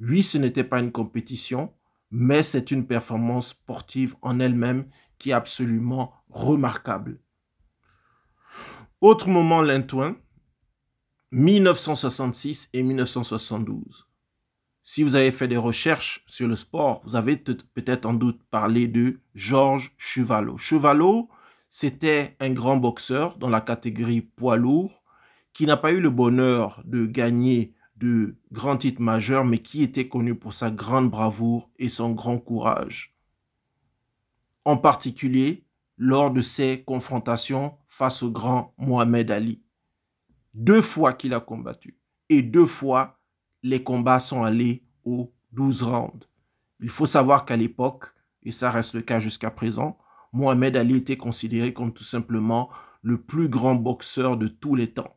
Oui, 0.00 0.22
ce 0.22 0.38
n'était 0.38 0.64
pas 0.64 0.80
une 0.80 0.92
compétition, 0.92 1.72
mais 2.10 2.42
c'est 2.42 2.70
une 2.70 2.86
performance 2.86 3.48
sportive 3.48 4.16
en 4.22 4.40
elle-même 4.40 4.86
qui 5.18 5.30
est 5.30 5.34
absolument 5.34 6.14
remarquable. 6.30 7.18
Autre 9.02 9.28
moment 9.28 9.60
lintouin, 9.60 10.16
1966 11.30 12.70
et 12.72 12.82
1972. 12.82 14.06
Si 14.84 15.02
vous 15.02 15.14
avez 15.16 15.30
fait 15.32 15.48
des 15.48 15.58
recherches 15.58 16.24
sur 16.26 16.48
le 16.48 16.56
sport, 16.56 17.02
vous 17.04 17.14
avez 17.14 17.36
peut-être 17.36 18.06
en 18.06 18.14
doute 18.14 18.40
parlé 18.50 18.88
de 18.88 19.20
Georges 19.34 19.92
Chevalot. 19.98 20.56
Chevalot, 20.56 21.28
c'était 21.68 22.36
un 22.40 22.50
grand 22.52 22.78
boxeur 22.78 23.36
dans 23.36 23.50
la 23.50 23.60
catégorie 23.60 24.22
poids 24.22 24.56
lourd 24.56 25.02
qui 25.52 25.66
n'a 25.66 25.76
pas 25.76 25.92
eu 25.92 26.00
le 26.00 26.08
bonheur 26.08 26.80
de 26.86 27.04
gagner 27.04 27.74
de 27.96 28.36
grands 28.50 28.78
titres 28.78 29.02
majeurs, 29.02 29.44
mais 29.44 29.58
qui 29.58 29.82
était 29.82 30.08
connu 30.08 30.34
pour 30.34 30.54
sa 30.54 30.70
grande 30.70 31.10
bravoure 31.10 31.68
et 31.78 31.90
son 31.90 32.12
grand 32.12 32.38
courage. 32.38 33.14
En 34.64 34.78
particulier 34.78 35.66
lors 35.98 36.30
de 36.30 36.40
ses 36.40 36.82
confrontations 36.82 37.74
face 37.96 38.22
au 38.22 38.30
grand 38.30 38.74
Mohamed 38.76 39.30
Ali. 39.30 39.62
Deux 40.52 40.82
fois 40.82 41.14
qu'il 41.14 41.32
a 41.32 41.40
combattu 41.40 41.96
et 42.28 42.42
deux 42.42 42.66
fois 42.66 43.18
les 43.62 43.82
combats 43.82 44.20
sont 44.20 44.42
allés 44.42 44.84
aux 45.04 45.32
12 45.52 45.82
rounds. 45.82 46.28
Il 46.80 46.90
faut 46.90 47.06
savoir 47.06 47.46
qu'à 47.46 47.56
l'époque, 47.56 48.12
et 48.42 48.52
ça 48.52 48.70
reste 48.70 48.94
le 48.94 49.00
cas 49.00 49.18
jusqu'à 49.18 49.50
présent, 49.50 49.98
Mohamed 50.34 50.76
Ali 50.76 50.96
était 50.96 51.16
considéré 51.16 51.72
comme 51.72 51.94
tout 51.94 52.04
simplement 52.04 52.68
le 53.00 53.18
plus 53.18 53.48
grand 53.48 53.74
boxeur 53.74 54.36
de 54.36 54.48
tous 54.48 54.74
les 54.74 54.92
temps. 54.92 55.16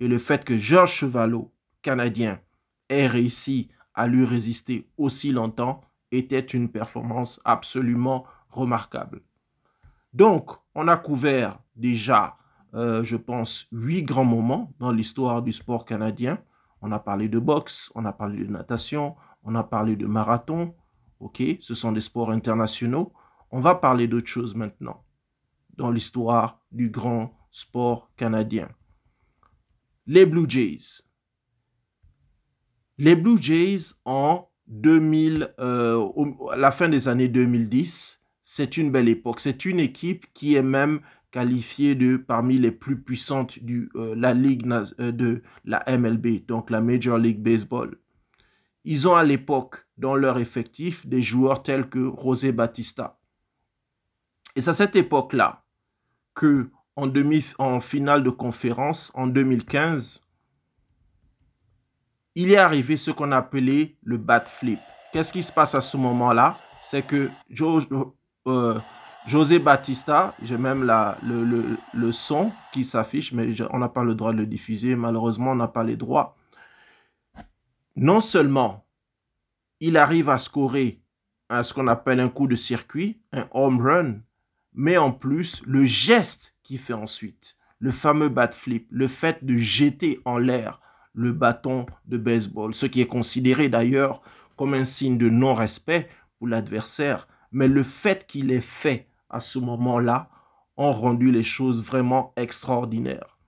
Et 0.00 0.08
le 0.08 0.16
fait 0.16 0.42
que 0.42 0.56
Georges 0.56 0.94
Chevalot, 0.94 1.52
canadien, 1.82 2.40
ait 2.88 3.08
réussi 3.08 3.68
à 3.92 4.06
lui 4.06 4.24
résister 4.24 4.88
aussi 4.96 5.32
longtemps 5.32 5.82
était 6.12 6.40
une 6.40 6.70
performance 6.70 7.40
absolument 7.44 8.24
remarquable. 8.48 9.20
Donc, 10.14 10.59
on 10.74 10.88
a 10.88 10.96
couvert 10.96 11.58
déjà, 11.76 12.36
euh, 12.74 13.02
je 13.04 13.16
pense, 13.16 13.66
huit 13.72 14.02
grands 14.02 14.24
moments 14.24 14.72
dans 14.78 14.92
l'histoire 14.92 15.42
du 15.42 15.52
sport 15.52 15.84
canadien. 15.84 16.38
On 16.82 16.92
a 16.92 16.98
parlé 16.98 17.28
de 17.28 17.38
boxe, 17.38 17.90
on 17.94 18.04
a 18.04 18.12
parlé 18.12 18.44
de 18.44 18.50
natation, 18.50 19.16
on 19.44 19.54
a 19.54 19.62
parlé 19.62 19.96
de 19.96 20.06
marathon. 20.06 20.74
Ok, 21.18 21.42
ce 21.60 21.74
sont 21.74 21.92
des 21.92 22.00
sports 22.00 22.30
internationaux. 22.30 23.12
On 23.50 23.60
va 23.60 23.74
parler 23.74 24.08
d'autre 24.08 24.28
chose 24.28 24.54
maintenant 24.54 25.04
dans 25.76 25.90
l'histoire 25.90 26.60
du 26.72 26.88
grand 26.90 27.34
sport 27.50 28.10
canadien. 28.16 28.68
Les 30.06 30.26
Blue 30.26 30.48
Jays. 30.48 31.02
Les 32.98 33.16
Blue 33.16 33.40
Jays 33.40 33.94
en 34.04 34.48
2000, 34.68 35.54
euh, 35.58 36.06
à 36.52 36.56
la 36.56 36.70
fin 36.70 36.88
des 36.88 37.08
années 37.08 37.28
2010, 37.28 38.19
c'est 38.52 38.76
une 38.76 38.90
belle 38.90 39.08
époque. 39.08 39.38
C'est 39.38 39.64
une 39.64 39.78
équipe 39.78 40.26
qui 40.34 40.56
est 40.56 40.62
même 40.62 41.02
qualifié 41.30 41.94
de 41.94 42.16
parmi 42.16 42.58
les 42.58 42.72
plus 42.72 43.00
puissantes 43.00 43.62
de 43.62 43.88
euh, 43.94 44.16
la 44.16 44.34
ligue 44.34 44.66
euh, 44.98 45.12
de 45.12 45.44
la 45.64 45.84
MLB, 45.86 46.46
donc 46.46 46.68
la 46.68 46.80
Major 46.80 47.16
League 47.16 47.40
Baseball. 47.40 47.96
Ils 48.84 49.06
ont 49.06 49.14
à 49.14 49.22
l'époque 49.22 49.86
dans 49.98 50.16
leur 50.16 50.38
effectif 50.38 51.06
des 51.06 51.22
joueurs 51.22 51.62
tels 51.62 51.88
que 51.88 52.10
José 52.20 52.50
Batista. 52.50 53.20
Et 54.56 54.62
c'est 54.62 54.70
à 54.70 54.74
cette 54.74 54.96
époque-là 54.96 55.62
que 56.34 56.70
en, 56.96 57.08
en 57.60 57.80
finale 57.80 58.24
de 58.24 58.30
conférence 58.30 59.12
en 59.14 59.28
2015, 59.28 60.24
il 62.34 62.50
est 62.50 62.56
arrivé 62.56 62.96
ce 62.96 63.12
qu'on 63.12 63.30
appelait 63.30 63.96
le 64.02 64.16
bat 64.16 64.40
flip. 64.40 64.80
Qu'est-ce 65.12 65.32
qui 65.32 65.44
se 65.44 65.52
passe 65.52 65.76
à 65.76 65.80
ce 65.80 65.96
moment-là? 65.96 66.58
C'est 66.82 67.06
que 67.06 67.30
Joe, 67.48 67.86
euh, 68.46 68.78
José 69.26 69.58
Batista, 69.58 70.34
j'ai 70.42 70.56
même 70.56 70.84
la, 70.84 71.18
le, 71.22 72.12
son 72.12 72.52
qui 72.72 72.84
s'affiche, 72.84 73.32
mais 73.32 73.54
on 73.70 73.78
n'a 73.78 73.88
pas 73.88 74.04
le 74.04 74.14
droit 74.14 74.32
de 74.32 74.38
le 74.38 74.46
diffuser. 74.46 74.96
Malheureusement, 74.96 75.52
on 75.52 75.56
n'a 75.56 75.68
pas 75.68 75.84
les 75.84 75.96
droits. 75.96 76.36
Non 77.96 78.20
seulement 78.20 78.86
il 79.80 79.96
arrive 79.96 80.28
à 80.28 80.38
scorer 80.38 81.00
à 81.48 81.62
ce 81.64 81.74
qu'on 81.74 81.88
appelle 81.88 82.20
un 82.20 82.28
coup 82.28 82.46
de 82.46 82.54
circuit, 82.54 83.20
un 83.32 83.46
home 83.52 83.80
run, 83.80 84.20
mais 84.74 84.96
en 84.96 85.10
plus, 85.10 85.62
le 85.66 85.84
geste 85.84 86.54
qu'il 86.62 86.78
fait 86.78 86.92
ensuite, 86.92 87.56
le 87.78 87.90
fameux 87.90 88.28
bat 88.28 88.52
flip, 88.52 88.86
le 88.90 89.08
fait 89.08 89.44
de 89.44 89.56
jeter 89.56 90.20
en 90.24 90.38
l'air 90.38 90.80
le 91.12 91.32
bâton 91.32 91.86
de 92.06 92.18
baseball, 92.18 92.74
ce 92.74 92.86
qui 92.86 93.00
est 93.00 93.06
considéré 93.06 93.68
d'ailleurs 93.68 94.22
comme 94.56 94.74
un 94.74 94.84
signe 94.84 95.18
de 95.18 95.28
non-respect 95.28 96.08
pour 96.38 96.46
l'adversaire, 96.46 97.26
mais 97.52 97.68
le 97.68 97.82
fait 97.82 98.26
qu'il 98.26 98.52
ait 98.52 98.60
fait 98.60 99.08
à 99.28 99.40
ce 99.40 99.58
moment-là 99.58 100.30
ont 100.76 100.92
rendu 100.92 101.30
les 101.30 101.44
choses 101.44 101.82
vraiment 101.82 102.32
extraordinaires. 102.36 103.38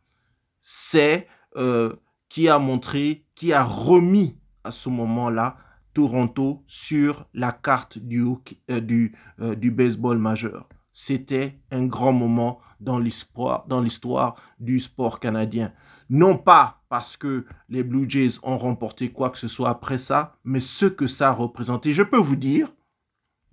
C'est 0.61 1.27
euh, 1.57 1.95
qui 2.29 2.49
a 2.49 2.59
montré, 2.59 3.25
qui 3.35 3.53
a 3.53 3.63
remis 3.63 4.37
à 4.65 4.71
ce 4.71 4.89
moment-là 4.89 5.57
Toronto 5.95 6.63
sur 6.67 7.27
la 7.35 7.53
carte 7.53 7.99
du, 7.99 8.25
euh, 8.71 9.09
euh, 9.41 9.55
du 9.55 9.71
baseball 9.71 10.19
majeur. 10.19 10.69
C'était 10.93 11.59
un 11.71 11.87
grand 11.87 12.13
moment 12.13 12.61
dans 12.81 12.99
l'histoire, 12.99 14.37
du 14.59 14.81
sport 14.81 15.21
canadien. 15.21 15.73
Non 16.11 16.37
pas 16.37 16.83
parce 16.89 17.17
que 17.17 17.47
les 17.69 17.83
Blue 17.83 18.09
Jays 18.09 18.39
ont 18.43 18.59
remporté 18.59 19.11
quoi 19.11 19.31
que 19.31 19.39
ce 19.39 19.49
soit 19.49 19.71
après 19.71 19.99
ça, 19.99 20.37
mais 20.45 20.61
ce 20.61 20.87
que 20.87 21.07
ça 21.07 21.31
a. 21.31 21.39
Je 21.85 22.03
peux 22.03 22.19
vous 22.19 22.37
dire, 22.37 22.73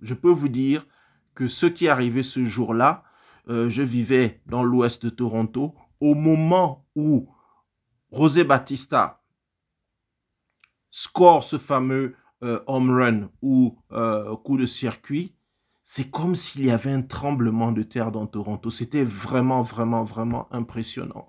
je 0.02 0.14
peux 0.14 0.30
vous 0.30 0.48
dire 0.48 0.86
que 1.34 1.48
ce 1.48 1.66
qui 1.66 1.86
est 1.86 1.88
arrivé 1.88 2.22
ce 2.22 2.44
jour-là, 2.44 3.04
euh, 3.48 3.68
je 3.68 3.82
vivais 3.82 4.40
dans 4.46 4.62
l'ouest 4.62 5.04
de 5.04 5.10
Toronto, 5.10 5.74
au 6.00 6.14
moment 6.14 6.86
où 6.94 7.28
José 8.12 8.44
Batista 8.44 9.22
score 10.90 11.44
ce 11.44 11.58
fameux 11.58 12.16
euh, 12.42 12.60
home 12.66 12.90
run 12.90 13.30
ou 13.42 13.78
euh, 13.92 14.36
coup 14.36 14.56
de 14.56 14.66
circuit, 14.66 15.34
c'est 15.82 16.10
comme 16.10 16.36
s'il 16.36 16.64
y 16.64 16.70
avait 16.70 16.92
un 16.92 17.02
tremblement 17.02 17.72
de 17.72 17.82
terre 17.82 18.12
dans 18.12 18.26
Toronto. 18.26 18.70
C'était 18.70 19.04
vraiment, 19.04 19.62
vraiment, 19.62 20.04
vraiment 20.04 20.52
impressionnant. 20.52 21.28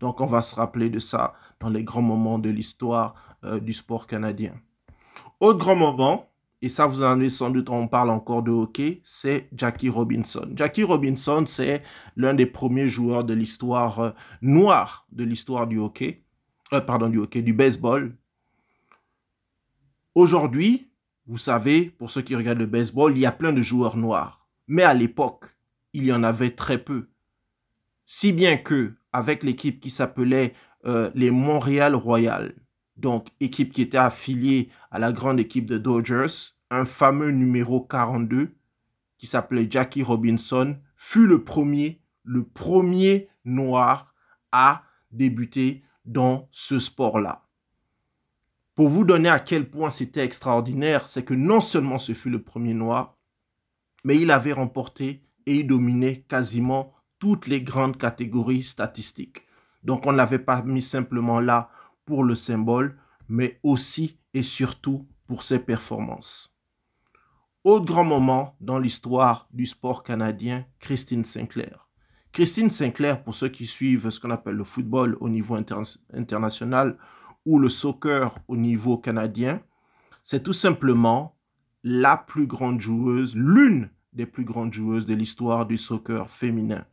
Donc 0.00 0.20
on 0.20 0.26
va 0.26 0.40
se 0.40 0.54
rappeler 0.54 0.90
de 0.90 0.98
ça 0.98 1.34
dans 1.60 1.68
les 1.68 1.84
grands 1.84 2.02
moments 2.02 2.38
de 2.38 2.50
l'histoire 2.50 3.14
du 3.60 3.72
sport 3.72 4.08
canadien. 4.08 4.54
Autre 5.38 5.58
grand 5.58 5.76
moment, 5.76 6.31
et 6.62 6.68
ça 6.68 6.86
vous 6.86 7.02
en 7.02 7.06
avez 7.06 7.28
sans 7.28 7.50
doute, 7.50 7.68
on 7.68 7.88
parle 7.88 8.10
encore 8.10 8.44
de 8.44 8.52
hockey, 8.52 9.02
c'est 9.04 9.48
Jackie 9.52 9.88
Robinson. 9.88 10.48
Jackie 10.54 10.84
Robinson, 10.84 11.44
c'est 11.44 11.82
l'un 12.16 12.34
des 12.34 12.46
premiers 12.46 12.88
joueurs 12.88 13.24
de 13.24 13.34
l'histoire 13.34 13.98
euh, 13.98 14.10
noire 14.42 15.06
de 15.10 15.24
l'histoire 15.24 15.66
du 15.66 15.78
hockey, 15.78 16.22
euh, 16.72 16.80
pardon, 16.80 17.08
du 17.08 17.18
hockey, 17.18 17.42
du 17.42 17.52
baseball. 17.52 18.16
Aujourd'hui, 20.14 20.88
vous 21.26 21.38
savez, 21.38 21.86
pour 21.86 22.10
ceux 22.10 22.22
qui 22.22 22.36
regardent 22.36 22.58
le 22.58 22.66
baseball, 22.66 23.12
il 23.16 23.20
y 23.20 23.26
a 23.26 23.32
plein 23.32 23.52
de 23.52 23.62
joueurs 23.62 23.96
noirs. 23.96 24.46
Mais 24.68 24.84
à 24.84 24.94
l'époque, 24.94 25.46
il 25.92 26.04
y 26.04 26.12
en 26.12 26.22
avait 26.22 26.54
très 26.54 26.78
peu. 26.78 27.08
Si 28.06 28.32
bien 28.32 28.56
que, 28.56 28.94
avec 29.12 29.42
l'équipe 29.42 29.80
qui 29.80 29.90
s'appelait 29.90 30.54
euh, 30.84 31.10
les 31.14 31.30
Montréal 31.32 31.96
Royals, 31.96 32.54
donc 33.02 33.28
équipe 33.40 33.72
qui 33.72 33.82
était 33.82 33.98
affiliée 33.98 34.70
à 34.90 34.98
la 34.98 35.12
grande 35.12 35.40
équipe 35.40 35.66
de 35.66 35.76
Dodgers, 35.76 36.54
un 36.70 36.86
fameux 36.86 37.30
numéro 37.30 37.80
42 37.82 38.54
qui 39.18 39.26
s'appelait 39.26 39.68
Jackie 39.70 40.02
Robinson, 40.02 40.76
fut 40.96 41.26
le 41.26 41.44
premier, 41.44 42.00
le 42.24 42.44
premier 42.44 43.28
noir 43.44 44.14
à 44.52 44.84
débuter 45.10 45.82
dans 46.06 46.48
ce 46.50 46.78
sport-là. 46.78 47.42
Pour 48.74 48.88
vous 48.88 49.04
donner 49.04 49.28
à 49.28 49.38
quel 49.38 49.70
point 49.70 49.90
c'était 49.90 50.24
extraordinaire, 50.24 51.08
c'est 51.08 51.24
que 51.24 51.34
non 51.34 51.60
seulement 51.60 51.98
ce 51.98 52.14
fut 52.14 52.30
le 52.30 52.42
premier 52.42 52.74
noir, 52.74 53.16
mais 54.04 54.18
il 54.18 54.30
avait 54.30 54.52
remporté 54.52 55.22
et 55.46 55.56
il 55.56 55.66
dominait 55.66 56.24
quasiment 56.28 56.94
toutes 57.18 57.46
les 57.46 57.62
grandes 57.62 57.98
catégories 57.98 58.62
statistiques. 58.62 59.42
Donc 59.84 60.06
on 60.06 60.12
ne 60.12 60.16
l'avait 60.16 60.38
pas 60.38 60.62
mis 60.62 60.82
simplement 60.82 61.40
là 61.40 61.70
pour 62.04 62.24
le 62.24 62.34
symbole, 62.34 62.98
mais 63.28 63.58
aussi 63.62 64.18
et 64.34 64.42
surtout 64.42 65.06
pour 65.26 65.42
ses 65.42 65.58
performances. 65.58 66.52
Autre 67.64 67.86
grand 67.86 68.04
moment 68.04 68.56
dans 68.60 68.78
l'histoire 68.78 69.48
du 69.52 69.66
sport 69.66 70.02
canadien, 70.02 70.64
Christine 70.80 71.24
Sinclair. 71.24 71.88
Christine 72.32 72.70
Sinclair, 72.70 73.22
pour 73.22 73.34
ceux 73.34 73.50
qui 73.50 73.66
suivent 73.66 74.10
ce 74.10 74.18
qu'on 74.18 74.30
appelle 74.30 74.56
le 74.56 74.64
football 74.64 75.16
au 75.20 75.28
niveau 75.28 75.56
international 76.12 76.98
ou 77.44 77.58
le 77.58 77.68
soccer 77.68 78.36
au 78.48 78.56
niveau 78.56 78.96
canadien, 78.96 79.60
c'est 80.24 80.42
tout 80.42 80.52
simplement 80.52 81.36
la 81.84 82.16
plus 82.16 82.46
grande 82.46 82.80
joueuse, 82.80 83.36
l'une 83.36 83.90
des 84.12 84.26
plus 84.26 84.44
grandes 84.44 84.72
joueuses 84.72 85.06
de 85.06 85.14
l'histoire 85.14 85.66
du 85.66 85.76
soccer 85.76 86.30
féminin. 86.30 86.84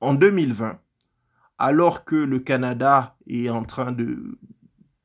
En 0.00 0.14
2020, 0.14 0.78
alors 1.58 2.04
que 2.04 2.16
le 2.16 2.38
Canada 2.38 3.16
est 3.26 3.48
en 3.48 3.64
train 3.64 3.92
de, 3.92 4.38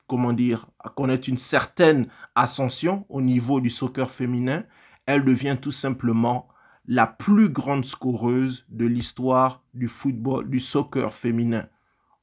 comment 0.08 0.34
dire, 0.34 0.68
connaître 0.96 1.30
une 1.30 1.38
certaine 1.38 2.08
ascension 2.36 3.06
au 3.10 3.22
niveau 3.22 3.62
du 3.62 3.70
soccer 3.70 4.12
féminin, 4.12 4.66
elle 5.06 5.24
devient 5.24 5.58
tout 5.62 5.72
simplement 5.72 6.50
la 6.86 7.08
plus 7.08 7.48
grande 7.50 7.86
scoreuse 7.86 8.66
de 8.70 8.86
l'histoire 8.86 9.64
du 9.74 9.88
football, 9.88 10.50
du 10.50 10.60
soccer 10.60 11.14
féminin, 11.14 11.68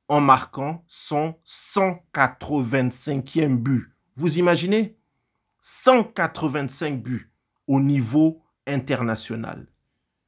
en 0.08 0.20
marquant 0.20 0.84
son 0.86 1.34
185e 1.46 3.56
but. 3.56 3.90
Vous 4.16 4.38
imaginez? 4.38 4.98
185 5.62 7.02
buts 7.02 7.32
au 7.66 7.80
niveau 7.80 8.42
international. 8.66 9.66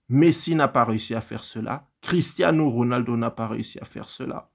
Messi 0.08 0.54
n'a 0.54 0.68
pas 0.68 0.84
réussi 0.84 1.14
à 1.14 1.20
faire 1.20 1.44
cela. 1.44 1.89
Cristiano 2.02 2.70
Ronaldo 2.70 3.16
n'a 3.16 3.30
pas 3.30 3.48
réussi 3.48 3.78
à 3.80 3.84
faire 3.84 4.08
cela. 4.08 4.50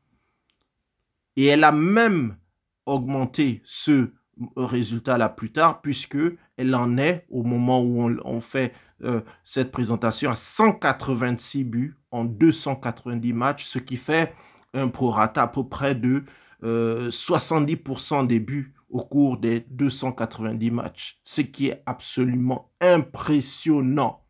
Et 1.36 1.46
elle 1.46 1.64
a 1.64 1.72
même 1.72 2.38
augmenté 2.86 3.62
ce 3.66 4.12
résultat 4.58 5.18
là 5.18 5.30
plus 5.30 5.52
tard, 5.52 5.82
puisque 5.82 6.18
elle 6.58 6.76
en 6.76 6.98
est 6.98 7.26
au 7.30 7.44
moment 7.44 7.82
où 7.82 8.02
on, 8.24 8.42
fait 8.42 8.74
euh, 9.04 9.22
cette 9.44 9.72
présentation 9.72 10.32
à 10.32 10.36
186 10.36 11.64
buts 11.64 11.98
en 12.12 12.26
290 12.26 13.34
matchs, 13.34 13.66
ce 13.66 13.80
qui 13.80 13.98
fait 13.98 14.34
un 14.74 14.90
prorata 14.90 15.44
à 15.44 15.48
peu 15.48 15.68
près 15.68 15.96
de 15.96 16.24
70% 16.64 18.24
euh, 18.24 18.26
des 18.26 18.40
buts 18.40 18.74
au 18.90 19.04
cours 19.04 19.38
des 19.38 19.66
290 19.70 20.72
matchs, 20.72 21.20
ce 21.24 21.42
qui 21.42 21.68
est 21.68 21.84
absolument 21.86 22.72
impressionnant. 22.82 24.22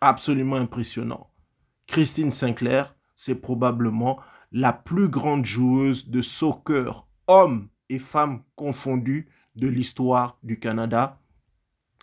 Absolument 0.00 0.56
impressionnant. 0.56 1.29
Christine 1.90 2.30
Sinclair, 2.30 2.94
c'est 3.16 3.34
probablement 3.34 4.20
la 4.52 4.72
plus 4.72 5.08
grande 5.08 5.44
joueuse 5.44 6.08
de 6.08 6.22
soccer, 6.22 7.04
hommes 7.26 7.68
et 7.88 7.98
femmes 7.98 8.44
confondus, 8.54 9.28
de 9.56 9.66
l'histoire 9.66 10.38
du 10.44 10.60
Canada. 10.60 11.18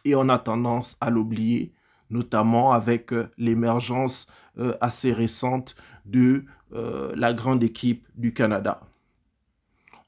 Et 0.04 0.14
on 0.14 0.28
a 0.28 0.40
tendance 0.40 0.98
à 1.00 1.10
l'oublier, 1.10 1.74
notamment 2.10 2.74
avec 2.74 3.14
euh, 3.14 3.32
l'émergence 3.38 4.28
euh, 4.58 4.76
assez 4.82 5.14
récente 5.14 5.78
de 6.04 6.44
euh, 6.74 7.14
la 7.16 7.32
grande 7.32 7.64
équipe 7.64 8.06
du 8.16 8.34
Canada. 8.34 8.82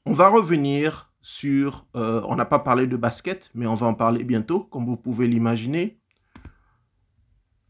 On 0.04 0.12
va 0.12 0.28
revenir 0.28 1.10
sur, 1.22 1.86
on 1.94 2.36
n'a 2.36 2.46
pas 2.46 2.58
parlé 2.58 2.86
de 2.86 2.96
basket, 2.96 3.50
mais 3.54 3.66
on 3.66 3.74
va 3.74 3.86
en 3.86 3.94
parler 3.94 4.24
bientôt, 4.24 4.60
comme 4.60 4.84
vous 4.84 4.96
pouvez 4.96 5.26
l'imaginer. 5.26 5.98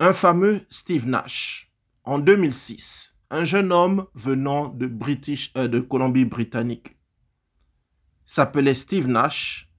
Un 0.00 0.12
fameux 0.12 0.62
Steve 0.70 1.06
Nash, 1.08 1.69
en 2.04 2.18
2006, 2.18 3.14
un 3.30 3.44
jeune 3.44 3.72
homme 3.72 4.06
venant 4.14 4.68
de, 4.68 4.86
British, 4.86 5.52
de 5.54 5.80
Colombie-Britannique, 5.80 6.96
s'appelait 8.26 8.74
Steve 8.74 9.08
Nash, 9.08 9.70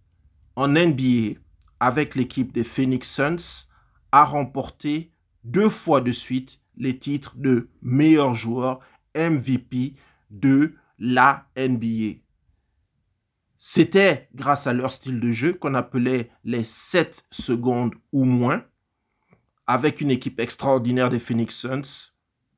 en 0.55 0.67
NBA 0.69 1.39
avec 1.79 2.15
l'équipe 2.15 2.51
des 2.51 2.63
Phoenix 2.63 3.09
Suns, 3.09 3.67
a 4.11 4.23
remporté 4.23 5.11
deux 5.43 5.69
fois 5.69 6.01
de 6.01 6.11
suite 6.11 6.59
les 6.77 6.99
titres 6.99 7.35
de 7.37 7.69
meilleur 7.81 8.35
joueur 8.35 8.79
MVP 9.15 9.95
de 10.29 10.75
la 10.99 11.47
NBA. 11.57 12.19
C'était 13.57 14.29
grâce 14.33 14.67
à 14.67 14.73
leur 14.73 14.91
style 14.91 15.19
de 15.19 15.31
jeu 15.31 15.53
qu'on 15.53 15.75
appelait 15.75 16.31
les 16.43 16.63
7 16.63 17.25
secondes 17.31 17.95
ou 18.11 18.25
moins, 18.25 18.63
avec 19.71 20.01
une 20.01 20.11
équipe 20.11 20.41
extraordinaire 20.41 21.07
des 21.07 21.17
Phoenix 21.17 21.55
Suns 21.55 22.11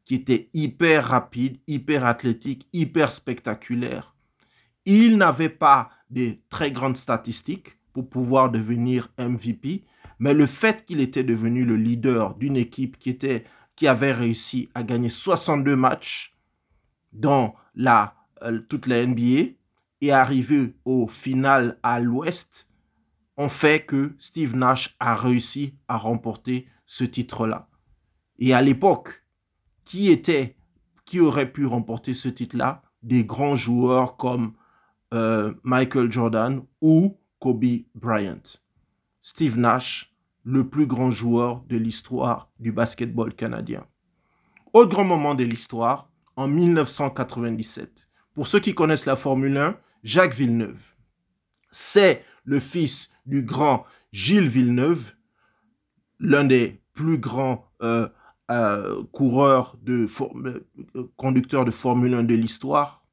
qui 0.03 0.15
était 0.15 0.49
hyper 0.55 1.05
rapide, 1.09 1.59
hyper 1.67 2.05
athlétique, 2.05 2.67
hyper 2.73 3.11
spectaculaire. 3.11 4.15
Ils 4.85 5.15
n'avaient 5.15 5.47
pas 5.49 5.91
de 6.09 6.37
très 6.49 6.71
grandes 6.71 6.97
statistiques 6.97 7.77
pour 7.93 8.09
pouvoir 8.09 8.49
devenir 8.49 9.09
MVP, 9.19 9.83
mais 10.17 10.33
le 10.33 10.47
fait 10.47 10.85
qu'il 10.85 11.01
était 11.01 11.23
devenu 11.23 11.63
le 11.63 11.77
leader 11.77 12.33
d'une 12.33 12.57
équipe 12.57 12.97
qui, 12.97 13.11
était, 13.11 13.45
qui 13.75 13.87
avait 13.87 14.11
réussi 14.11 14.69
à 14.73 14.81
gagner 14.81 15.09
62 15.09 15.75
matchs 15.75 16.33
dans 17.11 17.53
la, 17.75 18.15
euh, 18.41 18.59
toute 18.69 18.87
la 18.87 19.05
NBA 19.05 19.51
et 20.01 20.11
arriver 20.11 20.73
au 20.83 21.07
final 21.07 21.77
à 21.83 21.99
l'Ouest, 21.99 22.67
ont 23.37 23.49
fait 23.49 23.85
que 23.85 24.15
Steve 24.17 24.55
Nash 24.55 24.95
a 24.99 25.13
réussi 25.13 25.75
à 25.87 25.97
remporter 25.97 26.67
ce 26.93 27.03
titre-là. 27.03 27.67
Et 28.37 28.53
à 28.53 28.61
l'époque, 28.61 29.23
qui 29.83 30.11
était, 30.11 30.55
qui 31.05 31.19
aurait 31.19 31.51
pu 31.51 31.65
remporter 31.65 32.13
ce 32.13 32.29
titre-là? 32.29 32.83
Des 33.01 33.25
grands 33.25 33.55
joueurs 33.55 34.15
comme 34.15 34.53
euh, 35.11 35.55
Michael 35.63 36.11
Jordan 36.11 36.63
ou 36.81 37.17
Kobe 37.39 37.81
Bryant. 37.95 38.43
Steve 39.23 39.57
Nash, 39.57 40.13
le 40.43 40.69
plus 40.69 40.85
grand 40.85 41.09
joueur 41.09 41.63
de 41.67 41.77
l'histoire 41.77 42.51
du 42.59 42.71
basketball 42.71 43.33
canadien. 43.33 43.87
Autre 44.73 44.91
grand 44.91 45.03
moment 45.03 45.33
de 45.33 45.43
l'histoire, 45.43 46.11
en 46.35 46.47
1997. 46.47 47.89
Pour 48.35 48.45
ceux 48.45 48.59
qui 48.59 48.75
connaissent 48.75 49.07
la 49.07 49.15
Formule 49.15 49.57
1, 49.57 49.77
Jacques 50.03 50.35
Villeneuve. 50.35 50.81
C'est 51.71 52.23
le 52.43 52.59
fils 52.59 53.09
du 53.25 53.41
grand 53.41 53.83
Gilles 54.11 54.47
Villeneuve, 54.47 55.13
l'un 56.19 56.43
des 56.43 56.82
plus 56.93 57.17
grands 57.17 57.67
euh, 57.81 58.07
euh, 58.51 59.03
coureurs 59.11 59.77
de 59.81 60.07
euh, 60.21 61.11
conducteurs 61.17 61.65
de 61.65 61.71
Formule 61.71 62.13
1 62.13 62.23
de 62.23 62.35
l'histoire. 62.35 63.03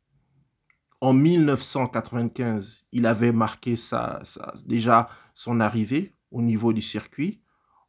En 1.00 1.12
1995, 1.12 2.84
il 2.92 3.06
avait 3.06 3.32
marqué 3.32 3.74
déjà 4.66 5.08
son 5.34 5.60
arrivée 5.60 6.14
au 6.30 6.42
niveau 6.42 6.72
du 6.72 6.82
circuit 6.82 7.40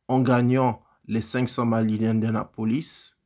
en 0.07 0.21
gagnant 0.21 0.81
les 1.07 1.21
500 1.21 1.65
miles 1.65 1.99
d'Indianapolis. 1.99 3.17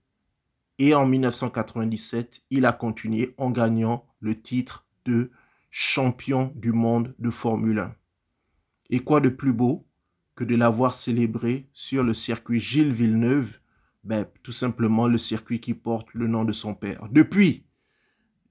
Et 0.79 0.95
en 0.95 1.05
1997, 1.05 2.41
il 2.49 2.65
a 2.65 2.73
continué 2.73 3.35
en 3.37 3.51
gagnant 3.51 4.05
le 4.19 4.41
titre 4.41 4.85
de 5.05 5.29
champion 5.69 6.51
du 6.55 6.71
monde 6.71 7.13
de 7.19 7.29
Formule 7.29 7.79
1. 7.79 7.95
Et 8.89 8.99
quoi 8.99 9.19
de 9.19 9.29
plus 9.29 9.53
beau? 9.53 9.85
Que 10.35 10.43
de 10.43 10.55
l'avoir 10.55 10.93
célébré 10.93 11.67
sur 11.73 12.03
le 12.03 12.13
circuit 12.13 12.59
Gilles 12.59 12.91
Villeneuve, 12.91 13.57
ben, 14.03 14.27
tout 14.43 14.51
simplement 14.51 15.07
le 15.07 15.17
circuit 15.17 15.59
qui 15.59 15.73
porte 15.73 16.13
le 16.13 16.27
nom 16.27 16.45
de 16.45 16.53
son 16.53 16.75
père. 16.75 17.07
Depuis, 17.11 17.65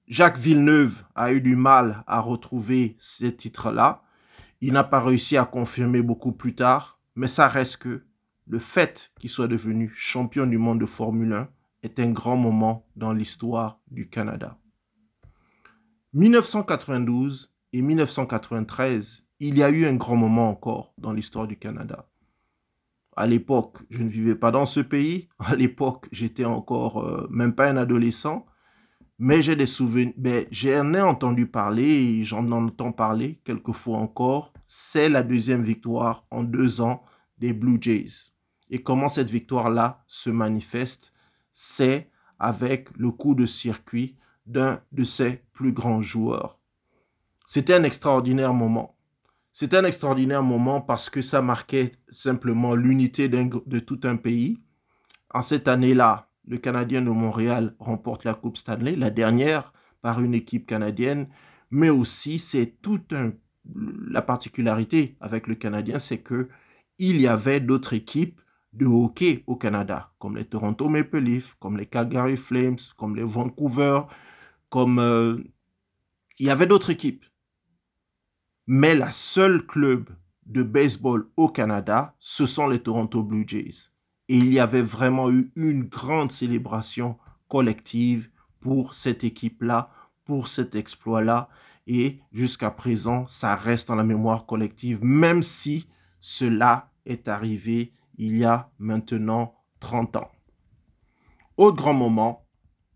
Jacques 0.09 0.39
Villeneuve 0.39 1.05
a 1.15 1.33
eu 1.33 1.41
du 1.41 1.57
mal 1.57 2.05
à 2.07 2.21
retrouver 2.21 2.97
ces 2.99 3.35
titres-là. 3.35 4.03
Il 4.61 4.73
n'a 4.73 4.85
pas 4.85 5.01
réussi 5.01 5.37
à 5.37 5.45
confirmer 5.45 6.03
beaucoup 6.03 6.33
plus 6.33 6.55
tard, 6.55 6.99
mais 7.15 7.27
ça 7.27 7.49
reste 7.49 7.79
que 7.79 8.03
le 8.47 8.59
fait 8.59 9.13
qu'il 9.19 9.31
soit 9.31 9.49
devenu 9.49 9.93
champion 9.97 10.47
du 10.47 10.59
monde 10.59 10.81
de 10.81 10.87
Formule 10.87 11.33
1 11.33 11.49
est 11.83 11.99
un 11.99 12.11
grand 12.11 12.37
moment 12.37 12.87
dans 12.97 13.13
l'histoire 13.13 13.79
du 13.91 14.09
Canada. 14.09 14.59
1992 16.15 17.53
et 17.73 17.83
1993, 17.83 19.24
il 19.41 19.59
y 19.59 19.63
a 19.63 19.71
eu 19.71 19.87
un 19.87 19.97
grand 19.97 20.17
moment 20.17 20.51
encore 20.51 20.93
dans 20.99 21.13
l'histoire 21.13 21.47
du 21.47 21.57
Canada. 21.57 22.07
À 23.17 23.27
l'époque, 23.27 23.79
je 23.91 24.03
ne 24.03 24.09
vivais 24.09 24.35
pas 24.35 24.51
dans 24.51 24.67
ce 24.67 24.81
pays. 24.81 25.29
À 25.39 25.55
l'époque, 25.55 26.09
j'étais 26.13 26.45
encore 26.45 27.05
euh, 27.05 27.27
même 27.31 27.55
pas 27.55 27.69
un 27.69 27.77
adolescent 27.77 28.47
mais 29.19 29.43
j'ai 29.43 29.57
des 29.57 29.67
souvenirs, 29.67 30.13
ben, 30.17 30.47
j'en 30.51 30.93
ai 30.93 31.01
entendu 31.01 31.47
parler 31.47 31.85
et 31.85 32.25
j'en 32.25 32.51
entends 32.51 32.93
parler 32.93 33.41
quelquefois 33.45 33.99
encore. 33.99 34.53
C'est 34.67 35.09
la 35.09 35.23
deuxième 35.23 35.63
victoire 35.63 36.27
en 36.31 36.43
deux 36.43 36.81
ans 36.81 37.05
des 37.39 37.53
Blue 37.53 37.79
Jays. 37.81 38.33
Et 38.71 38.83
comment 38.83 39.09
cette 39.09 39.31
victoire-là 39.31 40.03
se 40.09 40.31
manifeste? 40.31 41.13
C'est 41.53 42.11
avec 42.39 42.89
le 42.97 43.11
coup 43.11 43.35
de 43.35 43.47
circuit 43.47 44.17
d'un 44.47 44.81
de 44.93 45.05
ses 45.05 45.43
plus 45.53 45.73
grands 45.73 46.03
joueurs. 46.03 46.59
C'était 47.47 47.75
un 47.75 47.85
extraordinaire 47.85 48.53
moment. 48.53 48.94
C'était 49.55 49.77
un 49.77 49.85
extraordinaire 49.85 50.43
moment 50.43 50.81
parce 50.81 51.09
que 51.09 51.23
ça 51.23 51.41
marquait 51.41 51.93
simplement 52.11 52.75
l'unité 52.75 53.29
de 53.29 53.79
tout 53.79 54.01
un 54.03 54.17
pays. 54.17 54.59
En 55.31 55.43
cette 55.43 55.69
année-là, 55.69 56.29
le 56.49 56.59
Canadien 56.59 57.03
de 57.03 57.11
Montréal 57.11 57.77
remporte 57.79 58.25
la 58.25 58.35
Coupe 58.35 58.57
Stanley, 58.57 58.97
la 58.97 59.11
dernière 59.11 59.73
par 60.03 60.21
une 60.21 60.35
équipe 60.35 60.67
canadienne, 60.67 61.29
mais 61.71 61.89
aussi 61.89 62.41
c'est 62.41 62.75
toute 62.83 63.13
un, 63.13 63.33
la 64.11 64.23
particularité 64.23 65.17
avec 65.21 65.47
le 65.47 65.55
Canadien, 65.55 66.01
c'est 66.01 66.19
que 66.19 66.49
il 66.99 67.21
y 67.21 67.29
avait 67.29 67.61
d'autres 67.61 67.93
équipes 67.93 68.41
de 68.73 68.87
hockey 68.87 69.45
au 69.47 69.55
Canada, 69.55 70.11
comme 70.19 70.37
les 70.37 70.47
Toronto 70.47 70.89
Maple 70.89 71.19
Leafs, 71.19 71.55
comme 71.61 71.77
les 71.77 71.87
Calgary 71.87 72.37
Flames, 72.37 72.79
comme 72.97 73.15
les 73.15 73.23
Vancouver, 73.23 74.01
comme 74.69 74.99
euh, 74.99 75.39
il 76.41 76.47
y 76.47 76.51
avait 76.51 76.67
d'autres 76.67 76.91
équipes. 76.91 77.25
Mais 78.67 78.95
la 78.95 79.11
seule 79.11 79.67
club 79.67 80.09
de 80.47 80.63
baseball 80.63 81.29
au 81.37 81.49
Canada, 81.49 82.15
ce 82.19 82.47
sont 82.47 82.67
les 82.67 82.81
Toronto 82.81 83.23
Blue 83.23 83.45
Jays. 83.47 83.91
Et 84.29 84.37
il 84.37 84.51
y 84.51 84.59
avait 84.59 84.83
vraiment 84.83 85.31
eu 85.31 85.53
une 85.55 85.85
grande 85.85 86.33
célébration 86.33 87.19
collective 87.49 88.31
pour 88.61 88.95
cette 88.95 89.23
équipe-là, 89.23 89.91
pour 90.25 90.49
cet 90.49 90.75
exploit-là. 90.75 91.51
Et 91.87 92.21
jusqu'à 92.33 92.71
présent, 92.71 93.27
ça 93.27 93.55
reste 93.55 93.89
dans 93.89 93.97
la 93.97 94.03
mémoire 94.03 94.47
collective, 94.47 95.05
même 95.05 95.43
si 95.43 95.87
cela 96.21 96.91
est 97.05 97.29
arrivé 97.29 97.93
il 98.17 98.39
y 98.39 98.45
a 98.45 98.71
maintenant 98.79 99.55
30 99.81 100.17
ans. 100.17 100.31
Autre 101.59 101.77
grand 101.77 101.93
moment, 101.93 102.44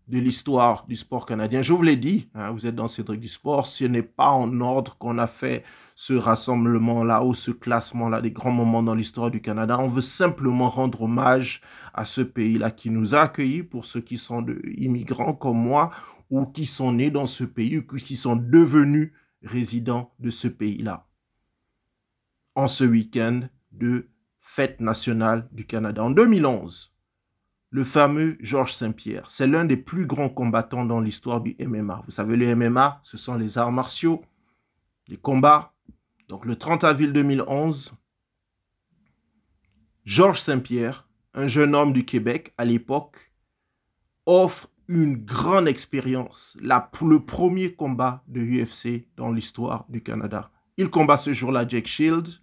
de 0.09 0.17
l'histoire 0.17 0.85
du 0.87 0.95
sport 0.95 1.25
canadien. 1.25 1.61
Je 1.61 1.71
vous 1.71 1.83
l'ai 1.83 1.95
dit, 1.95 2.29
hein, 2.33 2.49
vous 2.51 2.65
êtes 2.65 2.75
dans 2.75 2.87
Cédric 2.87 3.19
du 3.19 3.27
Sport, 3.27 3.67
ce 3.67 3.85
n'est 3.85 4.01
pas 4.01 4.29
en 4.31 4.59
ordre 4.59 4.97
qu'on 4.97 5.19
a 5.19 5.27
fait 5.27 5.63
ce 5.95 6.13
rassemblement-là 6.13 7.23
ou 7.23 7.35
ce 7.35 7.51
classement-là 7.51 8.21
des 8.21 8.31
grands 8.31 8.51
moments 8.51 8.81
dans 8.81 8.95
l'histoire 8.95 9.29
du 9.29 9.41
Canada. 9.41 9.77
On 9.77 9.87
veut 9.87 10.01
simplement 10.01 10.69
rendre 10.69 11.03
hommage 11.03 11.61
à 11.93 12.05
ce 12.05 12.21
pays-là 12.21 12.71
qui 12.71 12.89
nous 12.89 13.13
a 13.13 13.21
accueillis 13.21 13.63
pour 13.63 13.85
ceux 13.85 14.01
qui 14.01 14.17
sont 14.17 14.43
immigrants 14.75 15.33
comme 15.33 15.57
moi 15.57 15.91
ou 16.31 16.45
qui 16.45 16.65
sont 16.65 16.93
nés 16.93 17.11
dans 17.11 17.27
ce 17.27 17.43
pays 17.43 17.77
ou 17.77 17.83
qui 17.83 18.15
sont 18.15 18.35
devenus 18.35 19.11
résidents 19.43 20.11
de 20.19 20.31
ce 20.31 20.47
pays-là. 20.47 21.05
En 22.55 22.67
ce 22.67 22.83
week-end 22.83 23.41
de 23.71 24.07
fête 24.39 24.79
nationale 24.79 25.47
du 25.51 25.65
Canada. 25.65 26.03
En 26.03 26.09
2011, 26.09 26.91
le 27.71 27.83
fameux 27.83 28.37
Georges 28.39 28.73
Saint-Pierre. 28.73 29.29
C'est 29.29 29.47
l'un 29.47 29.65
des 29.65 29.77
plus 29.77 30.05
grands 30.05 30.29
combattants 30.29 30.85
dans 30.85 30.99
l'histoire 30.99 31.41
du 31.41 31.55
MMA. 31.59 32.01
Vous 32.05 32.11
savez, 32.11 32.35
le 32.35 32.55
MMA, 32.55 33.01
ce 33.03 33.17
sont 33.17 33.35
les 33.35 33.57
arts 33.57 33.71
martiaux, 33.71 34.23
les 35.07 35.17
combats. 35.17 35.73
Donc 36.27 36.45
le 36.45 36.55
30 36.55 36.83
avril 36.83 37.13
2011, 37.13 37.93
Georges 40.05 40.41
Saint-Pierre, 40.41 41.07
un 41.33 41.47
jeune 41.47 41.75
homme 41.75 41.93
du 41.93 42.05
Québec 42.05 42.53
à 42.57 42.65
l'époque, 42.65 43.31
offre 44.25 44.69
une 44.87 45.17
grande 45.17 45.67
expérience, 45.67 46.57
le 46.59 47.19
premier 47.19 47.73
combat 47.73 48.23
de 48.27 48.41
UFC 48.41 49.07
dans 49.15 49.31
l'histoire 49.31 49.85
du 49.89 50.01
Canada. 50.01 50.49
Il 50.77 50.89
combat 50.89 51.17
ce 51.17 51.31
jour-là 51.31 51.67
Jake 51.67 51.85
Shields 51.85 52.41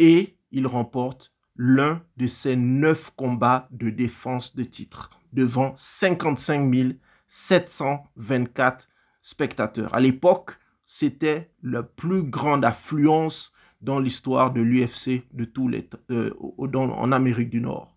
et 0.00 0.36
il 0.50 0.66
remporte 0.66 1.32
l'un 1.64 2.02
de 2.16 2.26
ses 2.26 2.56
neuf 2.56 3.12
combats 3.14 3.68
de 3.70 3.88
défense 3.88 4.56
de 4.56 4.64
titre 4.64 5.10
devant 5.32 5.74
55 5.76 6.96
724 7.28 8.88
spectateurs. 9.22 9.94
À 9.94 10.00
l'époque, 10.00 10.58
c'était 10.86 11.52
la 11.62 11.84
plus 11.84 12.24
grande 12.24 12.64
affluence 12.64 13.52
dans 13.80 14.00
l'histoire 14.00 14.52
de 14.52 14.60
l'UFC 14.60 15.22
de 15.34 15.44
tous 15.44 15.68
les 15.68 15.88
euh, 16.10 16.34
en 16.40 17.12
Amérique 17.12 17.50
du 17.50 17.60
Nord. 17.60 17.96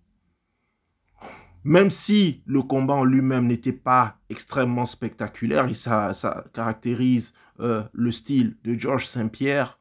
Même 1.64 1.90
si 1.90 2.44
le 2.46 2.62
combat 2.62 2.94
en 2.94 3.04
lui-même 3.04 3.48
n'était 3.48 3.72
pas 3.72 4.20
extrêmement 4.30 4.86
spectaculaire 4.86 5.68
et 5.68 5.74
ça, 5.74 6.12
caractérise 6.54 7.34
euh, 7.60 7.82
le 7.94 8.12
style 8.12 8.58
de 8.64 8.76
Georges 8.76 9.08
Saint-Pierre, 9.08 9.80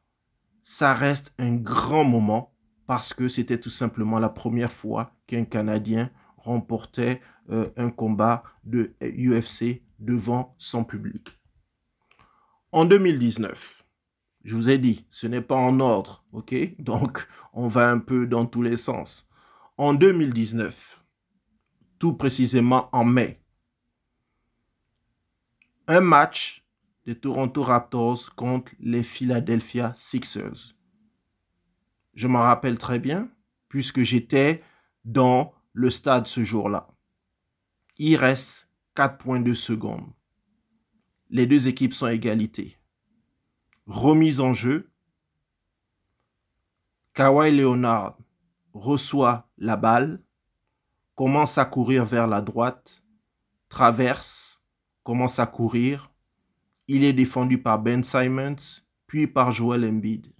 ça 0.63 0.95
reste 0.95 1.35
un 1.37 1.53
grand 1.53 2.03
moment 2.03 2.54
parce 2.87 3.13
que 3.13 3.27
c'était 3.27 3.59
tout 3.59 3.69
simplement 3.69 4.19
la 4.19 4.29
première 4.29 4.71
fois 4.71 5.11
qu'un 5.27 5.45
Canadien 5.45 6.11
remportait 6.37 7.21
euh, 7.49 7.69
un 7.77 7.89
combat 7.89 8.43
de 8.63 8.93
UFC 9.01 9.81
devant 9.99 10.55
son 10.57 10.83
public. 10.83 11.29
En 12.71 12.85
2019, 12.85 13.83
je 14.43 14.55
vous 14.55 14.69
ai 14.69 14.77
dit, 14.77 15.05
ce 15.09 15.27
n'est 15.27 15.41
pas 15.41 15.55
en 15.55 15.79
ordre, 15.79 16.23
ok? 16.31 16.55
Donc, 16.79 17.27
on 17.53 17.67
va 17.67 17.89
un 17.89 17.99
peu 17.99 18.27
dans 18.27 18.45
tous 18.45 18.61
les 18.61 18.77
sens. 18.77 19.27
En 19.77 19.93
2019, 19.93 21.01
tout 21.99 22.13
précisément 22.13 22.89
en 22.91 23.05
mai, 23.05 23.41
un 25.87 26.01
match 26.01 26.63
des 27.05 27.15
Toronto 27.15 27.61
Raptors 27.61 28.33
contre 28.35 28.71
les 28.79 29.03
Philadelphia 29.03 29.93
Sixers 29.95 30.74
je 32.15 32.27
m'en 32.27 32.41
rappelle 32.41 32.77
très 32.77 32.99
bien, 32.99 33.29
puisque 33.69 34.03
j'étais 34.03 34.63
dans 35.03 35.53
le 35.73 35.89
stade 35.89 36.27
ce 36.27 36.43
jour-là. 36.43 36.87
Il 37.97 38.15
reste 38.15 38.69
4.2 38.95 39.53
secondes. 39.53 40.09
Les 41.29 41.45
deux 41.45 41.67
équipes 41.67 41.93
sont 41.93 42.07
égalité. 42.07 42.77
Remise 43.87 44.39
en 44.39 44.53
jeu. 44.53 44.89
Kawhi 47.13 47.55
Leonard 47.55 48.17
reçoit 48.73 49.49
la 49.57 49.77
balle, 49.77 50.21
commence 51.15 51.57
à 51.57 51.65
courir 51.65 52.05
vers 52.05 52.27
la 52.27 52.41
droite, 52.41 53.03
traverse, 53.69 54.61
commence 55.03 55.39
à 55.39 55.45
courir. 55.45 56.11
Il 56.87 57.03
est 57.03 57.13
défendu 57.13 57.61
par 57.61 57.79
Ben 57.79 58.03
Simons, 58.03 58.81
puis 59.07 59.27
par 59.27 59.51
Joel 59.51 59.85
Embiid. 59.85 60.34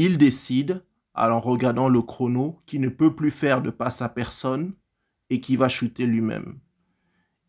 Il 0.00 0.16
décide, 0.16 0.84
en 1.14 1.40
regardant 1.40 1.88
le 1.88 2.02
chrono, 2.02 2.62
qu'il 2.66 2.80
ne 2.82 2.88
peut 2.88 3.16
plus 3.16 3.32
faire 3.32 3.62
de 3.62 3.70
passe 3.70 4.00
à 4.00 4.08
personne 4.08 4.74
et 5.28 5.40
qui 5.40 5.56
va 5.56 5.68
shooter 5.68 6.06
lui-même. 6.06 6.60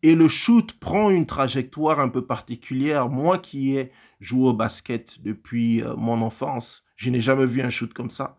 Et 0.02 0.16
le 0.16 0.26
shoot 0.26 0.72
prend 0.80 1.10
une 1.10 1.26
trajectoire 1.26 2.00
un 2.00 2.08
peu 2.08 2.26
particulière. 2.26 3.08
Moi 3.08 3.38
qui 3.38 3.76
ai 3.76 3.92
joué 4.18 4.48
au 4.48 4.52
basket 4.52 5.22
depuis 5.22 5.80
euh, 5.84 5.94
mon 5.94 6.22
enfance, 6.22 6.82
je 6.96 7.10
n'ai 7.10 7.20
jamais 7.20 7.46
vu 7.46 7.62
un 7.62 7.70
shoot 7.70 7.94
comme 7.94 8.10
ça. 8.10 8.36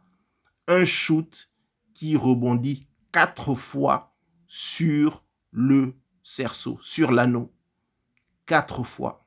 Un 0.67 0.84
shoot 0.84 1.50
qui 1.93 2.17
rebondit 2.17 2.88
quatre 3.13 3.56
fois 3.56 4.13
sur 4.45 5.24
le 5.52 5.93
cerceau, 6.21 6.78
sur 6.82 7.13
l'anneau. 7.13 7.54
Quatre 8.45 8.84
fois. 8.84 9.26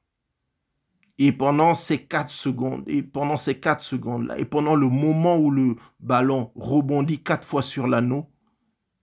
Et 1.18 1.31
pendant 1.31 1.74
ces 1.74 1.98
4 1.98 2.29
secondes, 2.29 2.83
et 2.88 3.03
pendant 3.03 3.37
ces 3.37 3.61
4 3.61 3.83
secondes-là, 3.83 4.38
et 4.38 4.44
pendant 4.44 4.74
le 4.74 4.88
moment 4.88 5.38
où 5.38 5.50
le 5.50 5.77
ballon 6.00 6.50
rebondit 6.57 7.22
quatre 7.22 7.46
fois 7.46 7.62
sur 7.62 7.87
l'anneau, 7.87 8.29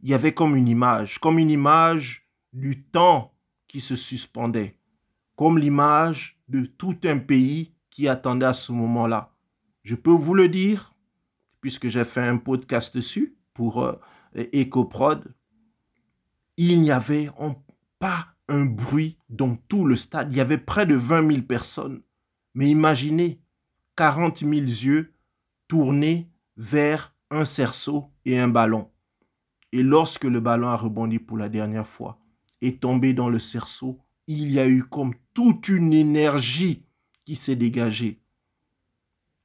il 0.01 0.09
y 0.09 0.13
avait 0.13 0.33
comme 0.33 0.55
une 0.55 0.67
image, 0.67 1.19
comme 1.19 1.39
une 1.39 1.49
image 1.49 2.27
du 2.53 2.83
temps 2.83 3.33
qui 3.67 3.79
se 3.79 3.95
suspendait, 3.95 4.77
comme 5.37 5.57
l'image 5.57 6.37
de 6.49 6.65
tout 6.65 6.97
un 7.05 7.17
pays 7.17 7.73
qui 7.89 8.07
attendait 8.07 8.45
à 8.45 8.53
ce 8.53 8.71
moment-là. 8.73 9.31
Je 9.83 9.95
peux 9.95 10.11
vous 10.11 10.33
le 10.33 10.49
dire, 10.49 10.93
puisque 11.61 11.87
j'ai 11.87 12.03
fait 12.03 12.21
un 12.21 12.37
podcast 12.37 12.93
dessus 12.93 13.37
pour 13.53 13.83
euh, 13.83 13.93
EcoProd, 14.35 15.33
il 16.57 16.81
n'y 16.81 16.91
avait 16.91 17.29
pas 17.99 18.30
un 18.51 18.65
bruit 18.65 19.17
dans 19.29 19.55
tout 19.55 19.85
le 19.85 19.95
stade. 19.95 20.31
Il 20.31 20.37
y 20.37 20.41
avait 20.41 20.57
près 20.57 20.85
de 20.85 20.95
20 20.95 21.31
000 21.31 21.41
personnes. 21.43 22.01
Mais 22.53 22.69
imaginez 22.69 23.39
40 23.95 24.39
000 24.39 24.51
yeux 24.51 25.13
tournés 25.67 26.29
vers 26.57 27.15
un 27.29 27.45
cerceau 27.45 28.11
et 28.25 28.37
un 28.37 28.49
ballon. 28.49 28.89
Et 29.71 29.83
lorsque 29.83 30.25
le 30.25 30.41
ballon 30.41 30.67
a 30.67 30.75
rebondi 30.75 31.17
pour 31.17 31.37
la 31.37 31.47
dernière 31.47 31.87
fois 31.87 32.19
et 32.61 32.75
tombé 32.75 33.13
dans 33.13 33.29
le 33.29 33.39
cerceau, 33.39 33.99
il 34.27 34.51
y 34.51 34.59
a 34.59 34.67
eu 34.67 34.83
comme 34.83 35.13
toute 35.33 35.69
une 35.69 35.93
énergie 35.93 36.83
qui 37.23 37.35
s'est 37.35 37.55
dégagée, 37.55 38.19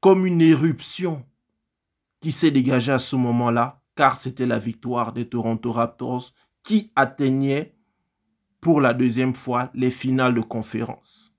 comme 0.00 0.26
une 0.26 0.40
éruption 0.40 1.24
qui 2.20 2.32
s'est 2.32 2.50
dégagée 2.50 2.92
à 2.92 2.98
ce 2.98 3.14
moment-là, 3.14 3.80
car 3.94 4.20
c'était 4.20 4.46
la 4.46 4.58
victoire 4.58 5.12
des 5.12 5.28
Toronto 5.28 5.70
Raptors 5.70 6.34
qui 6.64 6.90
atteignait 6.96 7.75
pour 8.60 8.80
la 8.80 8.94
deuxième 8.94 9.34
fois 9.34 9.70
les 9.74 9.90
finales 9.90 10.34
de 10.34 10.40
conférence. 10.40 11.32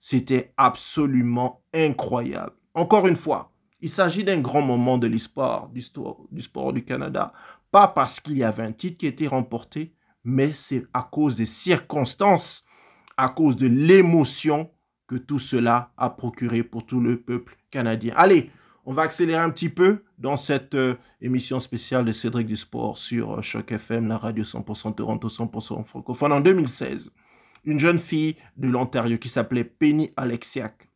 C'était 0.00 0.52
absolument 0.56 1.62
incroyable. 1.72 2.54
Encore 2.74 3.06
une 3.06 3.16
fois, 3.16 3.52
il 3.80 3.90
s'agit 3.90 4.24
d'un 4.24 4.40
grand 4.40 4.62
moment 4.62 4.96
de 4.96 5.06
l'histoire 5.06 5.68
du, 5.68 5.82
sport 5.82 6.72
du 6.72 6.84
Canada, 6.84 7.32
pas 7.70 7.88
parce 7.88 8.20
qu'il 8.20 8.38
y 8.38 8.44
avait 8.44 8.62
un 8.62 8.72
titre 8.72 8.98
qui 8.98 9.06
été 9.06 9.26
remporté, 9.26 9.92
mais 10.24 10.52
c'est 10.52 10.84
à 10.94 11.02
cause 11.02 11.36
des 11.36 11.46
circonstances, 11.46 12.64
à 13.16 13.28
cause 13.28 13.56
de 13.56 13.66
l'émotion 13.66 14.70
que 15.08 15.16
tout 15.16 15.40
cela 15.40 15.90
a 15.96 16.10
procuré 16.10 16.62
pour 16.62 16.86
tout 16.86 17.00
le 17.00 17.20
peuple 17.20 17.56
canadien. 17.70 18.14
Allez, 18.16 18.50
on 18.84 18.92
va 18.92 19.02
accélérer 19.02 19.42
un 19.42 19.50
petit 19.50 19.68
peu 19.68 20.02
dans 20.18 20.36
cette 20.36 20.74
euh, 20.74 20.96
émission 21.20 21.60
spéciale 21.60 22.04
de 22.04 22.12
Cédric 22.12 22.46
du 22.46 22.56
Sport 22.56 22.98
sur 22.98 23.38
euh, 23.38 23.42
Choc 23.42 23.70
FM, 23.70 24.08
la 24.08 24.18
radio 24.18 24.42
100% 24.42 24.94
Toronto, 24.96 25.28
100% 25.28 25.84
francophone 25.84 26.32
en 26.32 26.40
2016. 26.40 27.10
Une 27.64 27.78
jeune 27.78 27.98
fille 27.98 28.36
de 28.56 28.68
l'Ontario 28.68 29.18
qui 29.18 29.28
s'appelait 29.28 29.64
Penny 29.64 30.12
Alexiak 30.16 30.88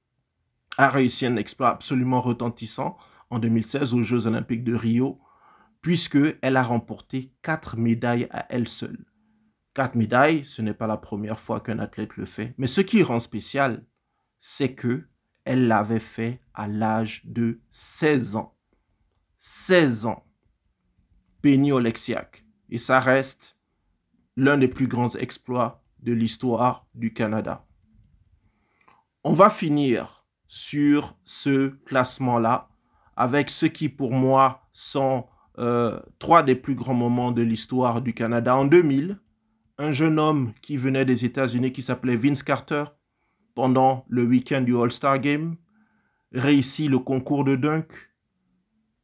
a 0.78 0.88
réussi 0.88 1.26
un 1.26 1.36
exploit 1.36 1.70
absolument 1.70 2.20
retentissant 2.20 2.98
en 3.30 3.38
2016 3.38 3.94
aux 3.94 4.02
Jeux 4.02 4.26
Olympiques 4.26 4.64
de 4.64 4.74
Rio, 4.74 5.20
puisqu'elle 5.80 6.56
a 6.56 6.62
remporté 6.62 7.32
quatre 7.42 7.76
médailles 7.76 8.26
à 8.30 8.46
elle 8.50 8.68
seule. 8.68 9.04
Quatre 9.74 9.94
médailles, 9.94 10.44
ce 10.44 10.60
n'est 10.60 10.74
pas 10.74 10.86
la 10.86 10.96
première 10.96 11.38
fois 11.38 11.60
qu'un 11.60 11.78
athlète 11.78 12.16
le 12.16 12.24
fait, 12.24 12.54
mais 12.58 12.66
ce 12.66 12.80
qui 12.80 13.02
rend 13.02 13.20
spécial, 13.20 13.84
c'est 14.40 14.74
que 14.74 15.06
elle 15.46 15.68
l'avait 15.68 16.00
fait 16.00 16.40
à 16.54 16.66
l'âge 16.66 17.22
de 17.24 17.60
16 17.70 18.36
ans. 18.36 18.52
16 19.38 20.06
ans. 20.06 20.24
Penny 21.40 21.70
Oleksiak. 21.70 22.44
Et 22.68 22.78
ça 22.78 22.98
reste 22.98 23.56
l'un 24.36 24.58
des 24.58 24.66
plus 24.66 24.88
grands 24.88 25.14
exploits 25.14 25.82
de 26.00 26.12
l'histoire 26.12 26.86
du 26.94 27.14
Canada. 27.14 27.64
On 29.22 29.34
va 29.34 29.48
finir 29.48 30.26
sur 30.48 31.16
ce 31.24 31.68
classement-là 31.86 32.68
avec 33.16 33.48
ce 33.48 33.66
qui 33.66 33.88
pour 33.88 34.12
moi 34.12 34.62
sont 34.72 35.26
euh, 35.58 35.98
trois 36.18 36.42
des 36.42 36.56
plus 36.56 36.74
grands 36.74 36.94
moments 36.94 37.30
de 37.30 37.42
l'histoire 37.42 38.02
du 38.02 38.14
Canada. 38.14 38.56
En 38.56 38.64
2000, 38.64 39.18
un 39.78 39.92
jeune 39.92 40.18
homme 40.18 40.52
qui 40.60 40.76
venait 40.76 41.04
des 41.04 41.24
États-Unis 41.24 41.72
qui 41.72 41.82
s'appelait 41.82 42.16
Vince 42.16 42.42
Carter 42.42 42.84
pendant 43.56 44.04
le 44.08 44.22
week-end 44.22 44.60
du 44.60 44.76
All-Star 44.76 45.18
Game 45.18 45.56
réussit 46.32 46.88
le 46.88 46.98
concours 46.98 47.42
de 47.42 47.56
dunk. 47.56 47.88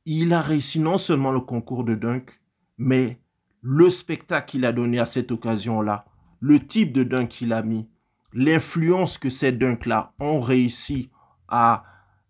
Il 0.04 0.32
a 0.34 0.42
réussi 0.42 0.78
non 0.78 0.98
seulement 0.98 1.32
le 1.32 1.40
concours 1.40 1.84
de 1.84 1.94
dunk, 1.94 2.30
mais 2.76 3.18
le 3.62 3.88
spectacle 3.90 4.50
qu'il 4.50 4.66
a 4.66 4.72
donné 4.72 4.98
à 4.98 5.06
cette 5.06 5.32
occasion-là, 5.32 6.04
le 6.40 6.64
type 6.64 6.92
de 6.92 7.02
dunk 7.02 7.28
qu'il 7.28 7.52
a 7.52 7.62
mis, 7.62 7.88
l'influence 8.34 9.16
que 9.16 9.30
ces 9.30 9.52
dunks-là 9.52 10.12
ont 10.20 10.40
réussi 10.40 11.10
à 11.48 11.84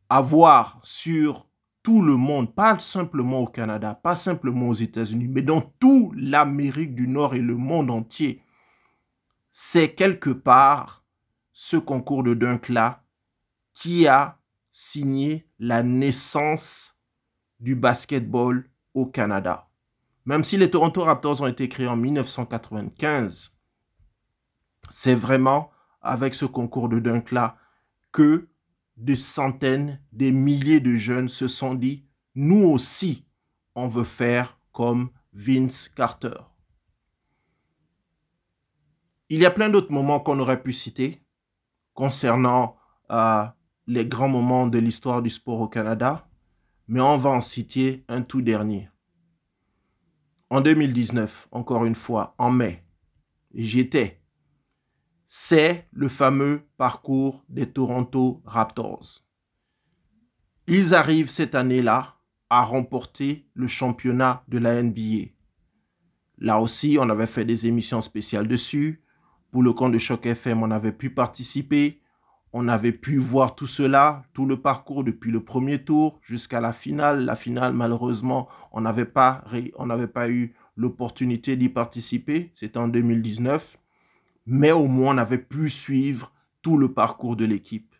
avoir 0.09 0.79
sur 0.85 1.49
tout 1.83 2.03
le 2.03 2.17
monde, 2.17 2.55
pas 2.55 2.79
simplement 2.79 3.41
au 3.41 3.47
Canada, 3.47 3.99
pas 4.01 4.15
simplement 4.15 4.69
aux 4.69 4.75
États-Unis, 4.75 5.27
mais 5.29 5.43
dans 5.43 5.61
toute 5.81 6.13
l'Amérique 6.15 6.95
du 6.95 7.09
Nord 7.09 7.35
et 7.35 7.41
le 7.41 7.57
monde 7.57 7.91
entier, 7.91 8.43
c'est 9.53 9.95
quelque 9.95 10.31
part 10.31 11.02
ce 11.53 11.77
concours 11.77 12.23
de 12.23 12.35
dunk-là 12.35 13.05
qui 13.75 14.07
a 14.07 14.38
signé 14.73 15.47
la 15.59 15.83
naissance 15.83 16.97
du 17.61 17.75
basketball 17.75 18.69
au 18.95 19.07
Canada. 19.07 19.69
Même 20.25 20.45
si 20.45 20.57
les 20.57 20.71
Toronto 20.71 21.03
Raptors 21.03 21.43
ont 21.43 21.47
été 21.47 21.69
créés 21.69 21.88
en 21.88 21.97
1995, 21.97 23.53
c'est 24.91 25.15
vraiment 25.15 25.71
avec 26.01 26.35
ce 26.35 26.45
concours 26.45 26.88
de 26.88 26.99
dunk-là 26.99 27.57
que 28.12 28.49
des 28.97 29.17
centaines, 29.17 30.01
des 30.12 30.33
milliers 30.33 30.81
de 30.81 30.97
jeunes 30.97 31.29
se 31.29 31.49
sont 31.49 31.75
dit, 31.75 32.05
nous 32.35 32.65
aussi, 32.65 33.25
on 33.75 33.88
veut 33.88 34.05
faire 34.05 34.59
comme 34.73 35.11
Vince 35.33 35.88
Carter. 35.88 36.38
Il 39.29 39.41
y 39.41 39.47
a 39.47 39.51
plein 39.51 39.71
d'autres 39.71 39.93
moments 39.93 40.21
qu'on 40.21 40.38
aurait 40.41 40.62
pu 40.62 40.73
citer 40.73 41.22
concernant 41.94 42.76
euh, 43.11 43.44
les 43.87 44.07
grands 44.07 44.28
moments 44.28 44.66
de 44.66 44.78
l'histoire 44.78 45.22
du 45.22 45.31
sport 45.31 45.61
au 45.61 45.68
Canada, 45.68 46.28
mais 46.88 47.00
on 47.00 47.16
va 47.16 47.31
en 47.31 47.40
citer 47.40 48.05
un 48.09 48.22
tout 48.22 48.42
dernier. 48.42 48.88
En 50.50 50.61
2019, 50.61 51.48
encore 51.50 51.85
une 51.85 51.94
fois, 51.94 52.35
en 52.38 52.50
mai, 52.50 52.85
j'étais 53.55 54.22
c'est 55.35 55.88
le 55.92 56.09
fameux 56.09 56.68
parcours 56.76 57.42
des 57.48 57.66
Toronto 57.66 58.42
Raptors. 58.44 59.22
Ils 60.66 60.94
arrivent 60.94 61.31
cette 61.31 61.55
année-là 61.55 62.16
à 62.50 62.62
remporter 62.64 63.46
le 63.55 63.66
championnat 63.66 64.44
de 64.48 64.59
la 64.59 64.83
NBA. 64.83 65.31
Là 66.37 66.61
aussi, 66.61 66.98
on 67.00 67.09
avait 67.09 67.26
fait 67.26 67.46
des 67.46 67.66
émissions 67.66 68.02
spéciales 68.02 68.46
dessus. 68.46 69.02
Pour 69.53 69.62
le 69.62 69.73
compte 69.73 69.93
de 69.93 69.99
Choc 69.99 70.27
FM, 70.27 70.65
on 70.65 70.73
avait 70.73 70.93
pu 70.93 71.11
participer. 71.11 72.01
On 72.53 72.67
avait 72.67 72.93
pu 72.93 73.19
voir 73.19 73.55
tout 73.55 73.69
cela, 73.69 74.25
tout 74.33 74.45
le 74.45 74.61
parcours 74.61 75.05
depuis 75.05 75.31
le 75.31 75.45
premier 75.45 75.85
tour 75.85 76.19
jusqu'à 76.23 76.61
la 76.61 76.73
finale. 76.73 77.25
La 77.25 77.37
finale, 77.37 77.73
malheureusement, 77.73 78.49
on 78.73 78.81
n'avait 78.81 79.07
pas, 79.07 79.45
on 79.77 79.87
n'avait 79.87 80.09
pas 80.09 80.29
eu 80.29 80.55
l'opportunité 80.77 81.55
d'y 81.57 81.69
participer. 81.69 82.51
C'était 82.57 82.79
en 82.79 82.88
2019 82.88 83.79
mais 84.47 84.73
au 84.73 84.87
moins 84.87 85.15
on 85.15 85.19
avait 85.19 85.38
pu 85.38 85.71
suivre 85.71 86.33
tout 86.62 86.77
le 86.77 86.93
parcours 86.93 87.37
de 87.37 87.45
l'équipe. 87.45 87.95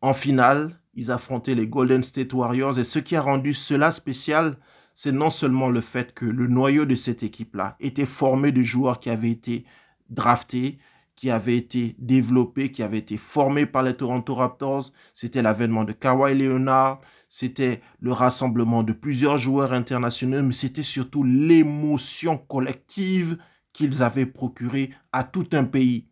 En 0.00 0.14
finale, 0.14 0.78
ils 0.94 1.10
affrontaient 1.10 1.54
les 1.54 1.66
Golden 1.66 2.02
State 2.02 2.32
Warriors 2.32 2.78
et 2.78 2.84
ce 2.84 2.98
qui 2.98 3.16
a 3.16 3.22
rendu 3.22 3.52
cela 3.52 3.92
spécial, 3.92 4.56
c'est 4.94 5.12
non 5.12 5.30
seulement 5.30 5.68
le 5.68 5.80
fait 5.80 6.14
que 6.14 6.24
le 6.24 6.46
noyau 6.46 6.84
de 6.84 6.94
cette 6.94 7.22
équipe-là 7.22 7.76
était 7.80 8.06
formé 8.06 8.52
de 8.52 8.62
joueurs 8.62 9.00
qui 9.00 9.10
avaient 9.10 9.30
été 9.30 9.64
draftés, 10.10 10.78
qui 11.18 11.30
avaient 11.30 11.56
été 11.56 11.96
développés, 11.98 12.70
qui 12.70 12.80
avaient 12.84 12.98
été 12.98 13.16
formés 13.16 13.66
par 13.66 13.82
les 13.82 13.96
Toronto 13.96 14.36
Raptors. 14.36 14.92
C'était 15.14 15.42
l'avènement 15.42 15.82
de 15.82 15.92
Kawhi 15.92 16.36
Leonard, 16.36 17.00
c'était 17.28 17.80
le 17.98 18.12
rassemblement 18.12 18.84
de 18.84 18.92
plusieurs 18.92 19.36
joueurs 19.36 19.72
internationaux, 19.72 20.44
mais 20.44 20.52
c'était 20.52 20.84
surtout 20.84 21.24
l'émotion 21.24 22.38
collective 22.38 23.36
qu'ils 23.72 24.00
avaient 24.04 24.26
procuré 24.26 24.90
à 25.10 25.24
tout 25.24 25.48
un 25.52 25.64
pays. 25.64 26.06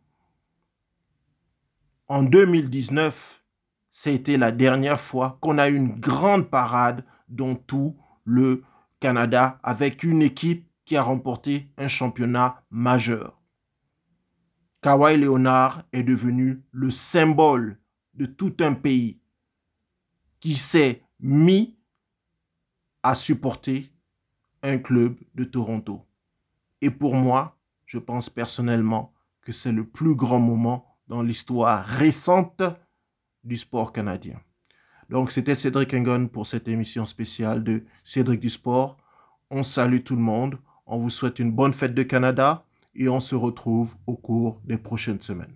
En 2.09 2.25
2019, 2.25 3.45
c'était 3.93 4.37
la 4.37 4.51
dernière 4.51 5.01
fois 5.01 5.39
qu'on 5.41 5.59
a 5.59 5.69
eu 5.69 5.77
une 5.77 6.01
grande 6.01 6.51
parade 6.51 7.05
dans 7.29 7.55
tout 7.55 7.97
le 8.25 8.65
Canada 8.99 9.61
avec 9.63 10.03
une 10.03 10.23
équipe 10.23 10.67
qui 10.85 10.97
a 10.97 11.03
remporté 11.03 11.69
un 11.79 11.89
championnat 11.89 12.63
majeur. 12.71 13.41
Kawhi 14.87 15.17
Leonard 15.17 15.83
est 15.93 16.05
devenu 16.05 16.63
le 16.71 16.93
symbole 16.93 17.77
de 18.15 18.25
tout 18.25 18.55
un 18.61 18.73
pays 18.73 19.19
qui 20.39 20.55
s'est 20.55 21.03
mis 21.19 21.77
à 23.03 23.17
supporter 23.17 23.91
un 24.63 24.79
club 24.79 25.17
de 25.35 25.43
Toronto. 25.43 26.07
Et 26.83 26.91
pour 26.91 27.17
moi, 27.17 27.59
je 27.85 27.99
pense 27.99 28.31
personnellement 28.31 29.13
que 29.43 29.51
c'est 29.51 29.73
le 29.73 29.85
plus 29.85 30.15
grand 30.15 30.39
moment 30.39 30.87
dans 31.09 31.23
l'histoire 31.23 31.85
récente 31.85 32.63
du 33.43 33.57
sport 33.57 33.93
canadien. 33.93 34.41
Donc 35.11 35.33
c'était 35.33 35.57
Cédric 35.57 35.95
Engon 35.95 36.29
pour 36.29 36.47
cette 36.47 36.69
émission 36.69 37.07
spéciale 37.07 37.65
de 37.65 37.83
Cédric 38.05 38.39
du 38.39 38.51
Sport. 38.51 38.99
On 39.51 39.65
salue 39.65 40.05
tout 40.05 40.15
le 40.15 40.23
monde, 40.23 40.61
on 40.87 40.99
vous 40.99 41.11
souhaite 41.11 41.41
une 41.41 41.51
bonne 41.51 41.73
fête 41.73 41.93
de 41.93 42.05
Canada 42.05 42.66
et 42.99 43.09
on 43.09 43.21
se 43.21 43.35
retrouve 43.35 43.95
au 44.07 44.15
cours 44.15 44.61
des 44.65 44.77
prochaines 44.77 45.21
semaines. 45.21 45.55